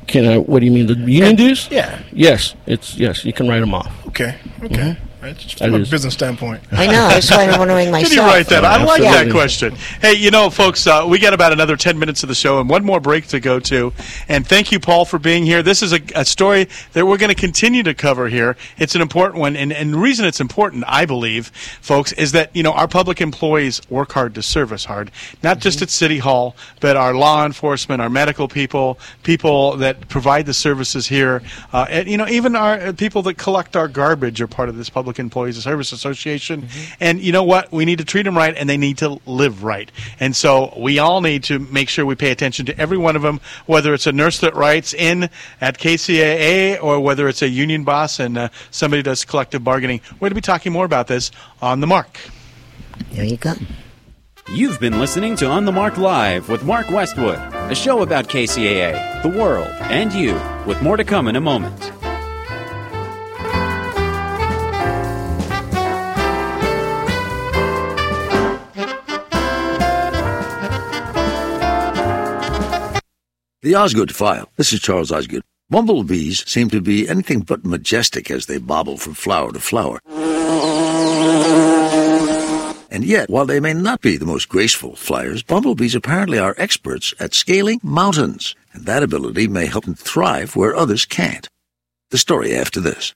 [0.07, 0.37] Can I?
[0.37, 1.67] What do you mean the union dues?
[1.71, 1.99] Yeah.
[2.11, 3.23] Yes, it's yes.
[3.25, 3.91] You can write them off.
[4.07, 4.35] Okay.
[4.63, 4.75] Okay.
[4.75, 4.97] Mhm.
[5.21, 6.63] Right, just That from a business standpoint.
[6.71, 7.07] I know.
[7.07, 8.13] That's why I'm wondering Can myself.
[8.13, 8.65] you write that?
[8.65, 9.75] I like that question.
[10.01, 12.67] Hey, you know, folks, uh, we got about another 10 minutes of the show and
[12.67, 13.93] one more break to go to.
[14.27, 15.61] And thank you, Paul, for being here.
[15.61, 18.57] This is a, a story that we're going to continue to cover here.
[18.79, 19.55] It's an important one.
[19.55, 21.49] And, and the reason it's important, I believe,
[21.81, 25.11] folks, is that, you know, our public employees work hard to serve us hard,
[25.43, 30.47] not just at City Hall, but our law enforcement, our medical people, people that provide
[30.47, 31.43] the services here,
[31.73, 34.77] uh, and, you know, even our uh, people that collect our garbage are part of
[34.77, 36.67] this Public Employees Service Association.
[36.99, 37.71] And you know what?
[37.71, 39.91] We need to treat them right, and they need to live right.
[40.19, 43.21] And so we all need to make sure we pay attention to every one of
[43.21, 47.83] them, whether it's a nurse that writes in at KCAA or whether it's a union
[47.83, 50.01] boss and uh, somebody does collective bargaining.
[50.13, 51.31] We're going to be talking more about this
[51.61, 52.19] on the mark.
[53.11, 53.53] There you go.
[54.49, 59.23] You've been listening to On the Mark Live with Mark Westwood, a show about KCAA,
[59.23, 60.33] the world, and you,
[60.65, 62.00] with more to come in a moment.
[73.63, 74.49] The Osgood File.
[74.55, 75.43] This is Charles Osgood.
[75.69, 79.99] Bumblebees seem to be anything but majestic as they bobble from flower to flower.
[82.89, 87.13] And yet, while they may not be the most graceful flyers, bumblebees apparently are experts
[87.19, 91.47] at scaling mountains, and that ability may help them thrive where others can't.
[92.09, 93.13] The story after this.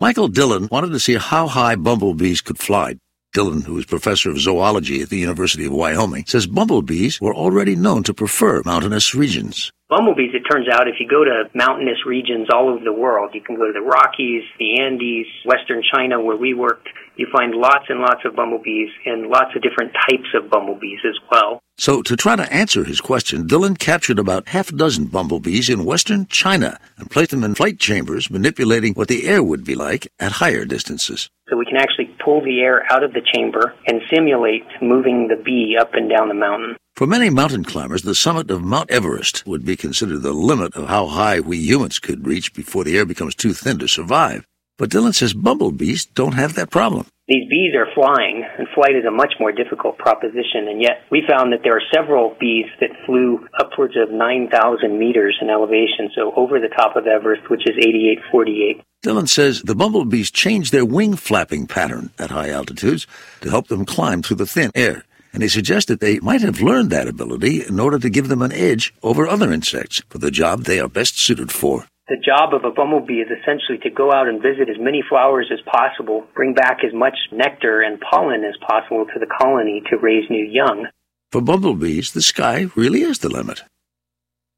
[0.00, 2.96] Michael Dillon wanted to see how high bumblebees could fly.
[3.34, 7.74] Dillon, who is professor of zoology at the University of Wyoming, says bumblebees were already
[7.74, 9.72] known to prefer mountainous regions.
[9.90, 13.40] Bumblebees, it turns out, if you go to mountainous regions all over the world, you
[13.42, 17.86] can go to the Rockies, the Andes, western China, where we worked, you find lots
[17.88, 21.60] and lots of bumblebees and lots of different types of bumblebees as well.
[21.76, 25.84] So, to try to answer his question, Dillon captured about half a dozen bumblebees in
[25.84, 30.06] western China and placed them in flight chambers, manipulating what the air would be like
[30.20, 31.28] at higher distances.
[31.48, 35.36] So we can actually pull the air out of the chamber and simulate moving the
[35.36, 36.76] bee up and down the mountain.
[36.94, 40.88] For many mountain climbers, the summit of Mount Everest would be considered the limit of
[40.88, 44.46] how high we humans could reach before the air becomes too thin to survive.
[44.76, 47.06] But Dillon says bumblebees don't have that problem.
[47.28, 51.22] These bees are flying, and flight is a much more difficult proposition, and yet we
[51.26, 56.34] found that there are several bees that flew upwards of 9,000 meters in elevation, so
[56.36, 58.82] over the top of Everest, which is 8848.
[59.02, 63.06] Dillon says the bumblebees change their wing flapping pattern at high altitudes
[63.40, 65.04] to help them climb through the thin air.
[65.32, 68.42] And he suggests that they might have learned that ability in order to give them
[68.42, 71.86] an edge over other insects for the job they are best suited for.
[72.06, 75.50] The job of a bumblebee is essentially to go out and visit as many flowers
[75.50, 79.96] as possible, bring back as much nectar and pollen as possible to the colony to
[79.96, 80.86] raise new young.
[81.32, 83.62] For bumblebees, the sky really is the limit.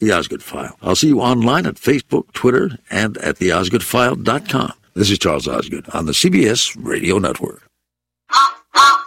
[0.01, 0.77] The Osgood File.
[0.83, 4.73] I'll see you online at Facebook, Twitter, and at theosgoodfile.com.
[4.95, 7.63] This is Charles Osgood on the CBS Radio Network.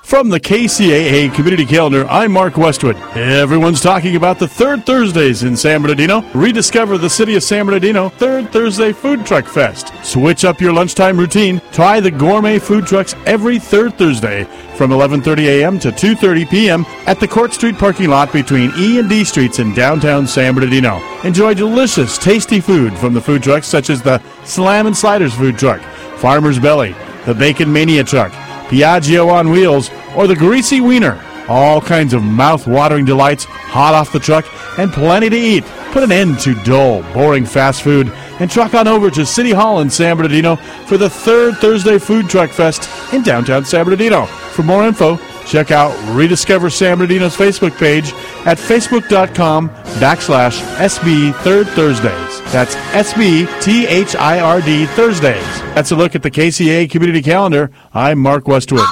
[0.09, 2.95] From the KCAA Community Calendar, I'm Mark Westwood.
[3.15, 6.21] Everyone's talking about the third Thursdays in San Bernardino.
[6.33, 9.93] Rediscover the city of San Bernardino Third Thursday Food Truck Fest.
[10.03, 11.61] Switch up your lunchtime routine.
[11.71, 14.45] Try the gourmet food trucks every third Thursday
[14.75, 15.77] from 11:30 a.m.
[15.77, 16.85] to 2:30 p.m.
[17.05, 20.99] at the Court Street parking lot between E and D Streets in downtown San Bernardino.
[21.23, 25.59] Enjoy delicious, tasty food from the food trucks such as the Slam and Sliders food
[25.59, 25.81] truck,
[26.17, 26.95] Farmer's Belly,
[27.27, 28.33] the Bacon Mania truck,
[28.69, 31.21] Piaggio on wheels, or the Greasy Wiener.
[31.47, 34.45] All kinds of mouth-watering delights, hot off the truck,
[34.77, 35.65] and plenty to eat.
[35.91, 39.81] Put an end to dull, boring fast food and truck on over to City Hall
[39.81, 44.25] in San Bernardino for the third Thursday Food Truck Fest in downtown San Bernardino.
[44.25, 45.17] For more info,
[45.49, 48.13] check out Rediscover San Bernardino's Facebook page
[48.45, 49.69] at facebook.com
[49.99, 52.41] backslash SB Third Thursdays.
[52.51, 55.61] That's S-B-T-H-I-R-D Thursdays.
[55.73, 57.71] That's a look at the KCAA Community Calendar.
[57.93, 58.85] I'm Mark Westwood.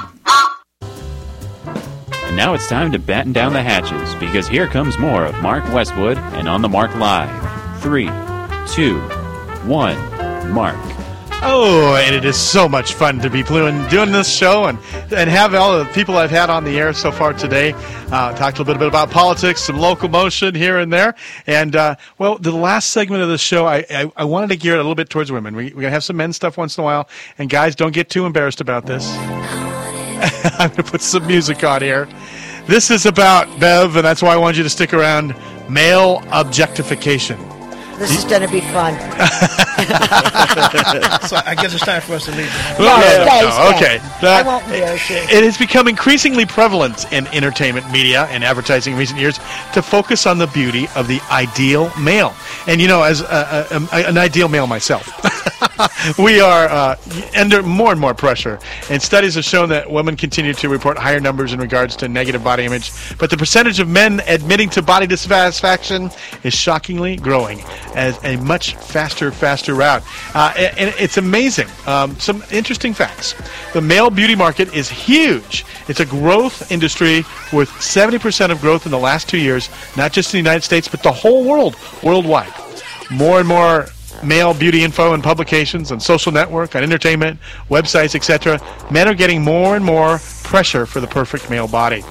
[0.82, 5.64] And now it's time to batten down the hatches because here comes more of Mark
[5.72, 7.82] Westwood and On the Mark Live.
[7.82, 8.10] Three,
[8.68, 9.00] two,
[9.66, 9.98] one,
[10.52, 10.97] Mark.
[11.44, 14.80] Oh, and it is so much fun to be doing doing this show and
[15.16, 17.74] and have all the people I've had on the air so far today.
[18.12, 21.14] Uh, talked a little bit about politics, some local motion here and there,
[21.46, 24.74] and uh, well, the last segment of the show, I, I, I wanted to gear
[24.74, 25.56] it a little bit towards women.
[25.56, 27.08] We, we're gonna have some men stuff once in a while,
[27.38, 29.08] and guys, don't get too embarrassed about this.
[30.60, 32.10] I'm gonna put some music on here.
[32.66, 35.36] This is about Bev, and that's why I wanted you to stick around.
[35.70, 37.38] Male objectification.
[37.98, 38.94] This is going to be fun.
[41.28, 42.52] so I guess it's time for us to leave.
[42.80, 43.76] No, no, stay, no, stay.
[43.76, 43.96] okay.
[44.00, 45.24] I That- won't be okay.
[45.30, 49.40] it has become increasingly prevalent in entertainment media and advertising in recent years
[49.74, 52.34] to focus on the beauty of the ideal male.
[52.68, 55.08] And you know, as a, a, a- an ideal male myself,
[56.20, 56.96] we are uh,
[57.36, 58.60] under more and more pressure.
[58.90, 62.44] And studies have shown that women continue to report higher numbers in regards to negative
[62.44, 66.10] body image, but the percentage of men admitting to body dissatisfaction
[66.44, 67.62] is shockingly growing
[67.96, 70.04] as a much faster, faster route.
[70.34, 71.68] Uh, and and it's amazing.
[71.86, 73.36] Um, some interesting facts.
[73.74, 75.66] The male beauty market is huge.
[75.88, 77.18] It's a growth industry
[77.54, 80.88] with 70% of growth in the last two years, not just in the United States,
[80.88, 82.54] but the whole world, worldwide.
[83.10, 83.88] More and more
[84.24, 87.40] male beauty info and publications on social network, on entertainment,
[87.70, 88.60] websites, etc.
[88.92, 92.04] Men are getting more and more pressure for the perfect male body.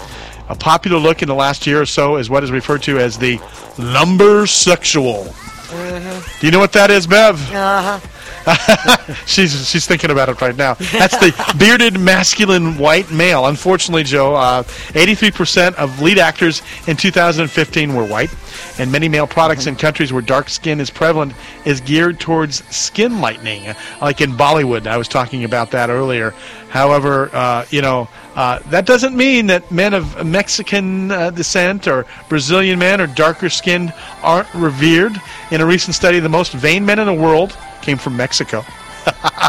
[0.48, 3.18] A popular look in the last year or so is what is referred to as
[3.18, 3.40] the
[3.78, 5.34] lumber sexual.
[5.70, 7.40] Do you know what that is, Bev?
[7.52, 7.98] Uh-huh.
[9.26, 10.74] she's she's thinking about it right now.
[10.74, 13.46] That's the bearded masculine white male.
[13.46, 18.30] Unfortunately, Joe, uh, 83% of lead actors in 2015 were white,
[18.78, 21.32] and many male products in countries where dark skin is prevalent
[21.64, 24.86] is geared towards skin lightening, like in Bollywood.
[24.86, 26.32] I was talking about that earlier.
[26.70, 28.08] However, uh, you know.
[28.36, 33.48] Uh, that doesn't mean that men of Mexican uh, descent or Brazilian men or darker
[33.48, 35.18] skinned aren't revered.
[35.50, 38.64] In a recent study, the most vain men in the world came from Mexico.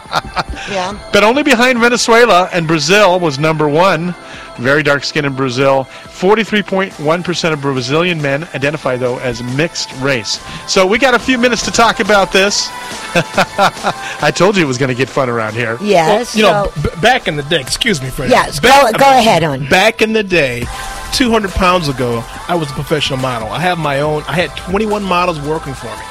[0.70, 1.00] Yeah.
[1.14, 4.14] But only behind Venezuela and Brazil was number one.
[4.58, 5.86] Very dark skin in Brazil.
[5.86, 10.42] 43.1% of Brazilian men identify, though, as mixed race.
[10.70, 12.68] So we got a few minutes to talk about this.
[12.74, 15.78] I told you it was going to get fun around here.
[15.82, 16.36] Yes.
[16.36, 18.94] you know, b- back in the day, excuse me for Yes, minute.
[18.94, 19.70] go- go ahead, hon.
[19.70, 20.66] Back in the day,
[21.14, 23.48] 200 pounds ago, I was a professional model.
[23.50, 26.04] I have my own, I had 21 models working for me.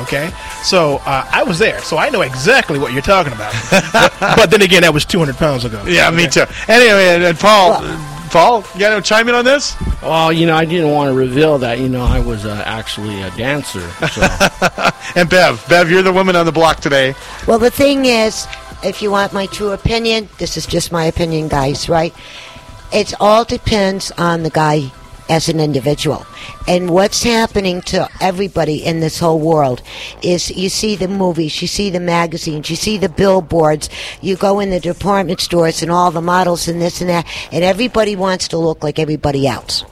[0.00, 0.30] Okay?
[0.62, 3.54] So uh, I was there, so I know exactly what you're talking about.
[3.70, 5.84] but, but then again, that was 200 pounds ago.
[5.86, 6.44] Yeah, me too.
[6.68, 7.82] Anyway, and, and Paul,
[8.30, 9.76] Paul, you got to chime in on this?
[10.02, 11.78] Well, you know, I didn't want to reveal that.
[11.78, 13.88] You know, I was uh, actually a dancer.
[14.08, 14.26] So.
[15.14, 17.14] And Bev, Bev, you're the woman on the block today.
[17.46, 18.46] Well, the thing is,
[18.82, 22.14] if you want my true opinion, this is just my opinion, guys, right?
[22.92, 24.90] It all depends on the guy
[25.32, 26.26] as an individual.
[26.68, 29.80] And what's happening to everybody in this whole world
[30.22, 33.88] is you see the movies, you see the magazines, you see the billboards,
[34.20, 37.64] you go in the department stores and all the models and this and that, and
[37.64, 39.84] everybody wants to look like everybody else.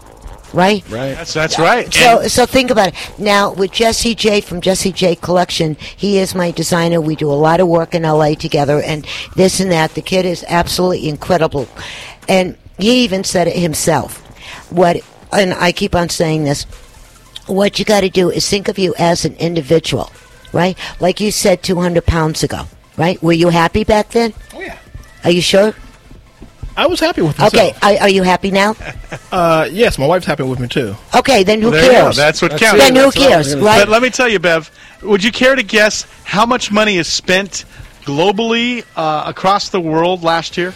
[0.52, 0.84] Right?
[0.90, 1.14] Right.
[1.14, 1.94] That's that's right.
[1.94, 2.94] So, so think about it.
[3.18, 7.00] Now, with Jesse J from Jesse J Collection, he is my designer.
[7.00, 9.94] We do a lot of work in LA together, and this and that.
[9.94, 11.68] The kid is absolutely incredible,
[12.28, 14.26] and he even said it himself.
[14.70, 15.00] What,
[15.32, 16.64] and I keep on saying this.
[17.46, 20.10] What you got to do is think of you as an individual,
[20.52, 20.78] right?
[21.00, 22.64] Like you said, two hundred pounds ago,
[22.96, 23.20] right?
[23.22, 24.32] Were you happy back then?
[24.54, 24.78] Oh yeah.
[25.24, 25.74] Are you sure?
[26.76, 27.54] I was happy with myself.
[27.54, 27.74] Okay.
[27.82, 28.74] Are, are you happy now?
[29.32, 30.92] Uh, yes, my wife's happy with me too.
[31.14, 32.16] Okay, then who There cares?
[32.16, 32.82] That's what That's counts.
[32.82, 32.92] it.
[32.92, 33.78] Then who That's cares, right?
[33.78, 34.68] But let me tell you, Bev,
[35.02, 37.64] would you care to guess how much money is spent
[38.02, 40.74] globally uh, across the world last year?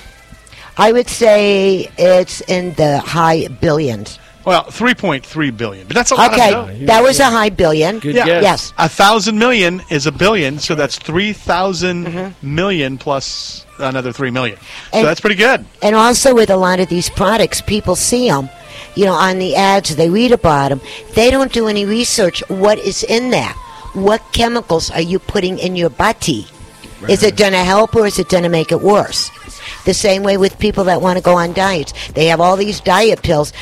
[0.77, 4.21] I would say it's in the high billions.
[4.45, 5.87] Well, 3.3 billion.
[5.87, 6.61] But that's a lot of dough.
[6.69, 7.99] Okay, that was a high billion.
[7.99, 8.27] Good Yeah.
[8.27, 8.43] guess.
[8.43, 8.73] Yes.
[8.79, 12.55] A thousand million is a billion, so that's three thousand Mm-hmm.
[12.55, 14.59] million plus another three million.
[14.93, 15.65] So that's pretty good.
[15.83, 18.49] And also with a lot of these products, people see them,
[18.95, 20.81] you know, on the ads, they read about them.
[21.15, 22.43] They don't do any research.
[22.49, 23.55] What is in there?
[23.95, 26.47] What chemicals are you putting in your body?
[27.09, 29.31] Is it going to help or is it going to make it worse?
[29.85, 31.93] The same way with people that want to go on diets.
[32.13, 33.53] They have all these diet pills.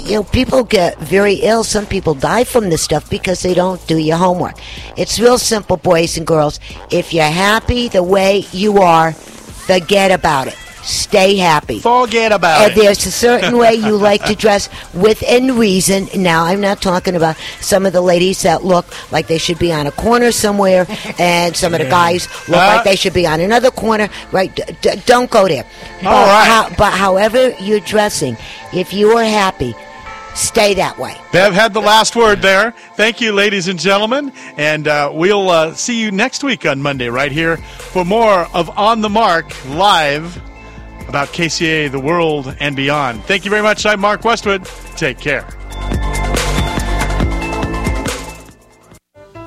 [0.00, 1.64] You know, people get very ill.
[1.64, 4.56] Some people die from this stuff because they don't do your homework.
[4.96, 6.60] It's real simple, boys and girls.
[6.90, 10.65] If you're happy the way you are, forget about it.
[10.86, 11.80] Stay happy.
[11.80, 12.80] Forget about And it.
[12.80, 16.08] there's a certain way you like to dress within reason.
[16.16, 19.72] Now, I'm not talking about some of the ladies that look like they should be
[19.72, 20.86] on a corner somewhere,
[21.18, 24.08] and some of the guys look Uh, like they should be on another corner.
[24.30, 24.54] Right?
[24.54, 25.64] D- d- don't go there.
[26.02, 26.46] But, All right.
[26.46, 28.36] how- but however you're dressing,
[28.72, 29.74] if you are happy,
[30.34, 31.16] stay that way.
[31.32, 32.74] Bev had the last word there.
[32.94, 34.32] Thank you, ladies and gentlemen.
[34.56, 38.70] And uh, we'll uh, see you next week on Monday right here for more of
[38.78, 40.40] On the Mark live
[41.08, 43.24] about KCAA, the world, and beyond.
[43.24, 43.86] Thank you very much.
[43.86, 44.64] I'm Mark Westwood.
[44.96, 45.46] Take care.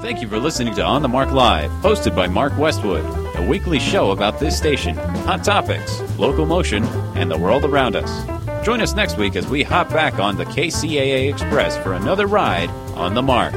[0.01, 3.05] Thank you for listening to On the Mark Live, hosted by Mark Westwood,
[3.35, 6.83] a weekly show about this station, hot topics, local motion,
[7.15, 8.25] and the world around us.
[8.65, 12.69] Join us next week as we hop back on the KCAA Express for another ride
[12.95, 13.53] on the Mark.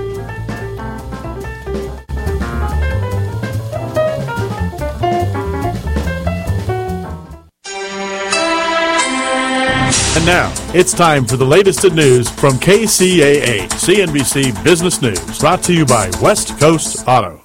[10.23, 15.64] And now, it's time for the latest in news from KCAA, CNBC Business News, brought
[15.64, 17.41] to you by West Coast Auto.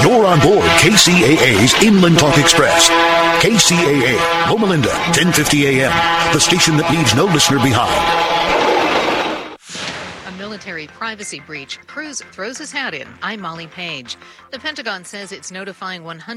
[0.00, 2.88] You're on board KCAA's Inland Talk Express.
[3.44, 7.92] KCAA, Loma Linda, 1050 AM, the station that leaves no listener behind.
[10.26, 11.78] A military privacy breach.
[11.86, 13.08] Cruz throws his hat in.
[13.20, 14.16] I'm Molly Page.
[14.52, 16.32] The Pentagon says it's notifying 100.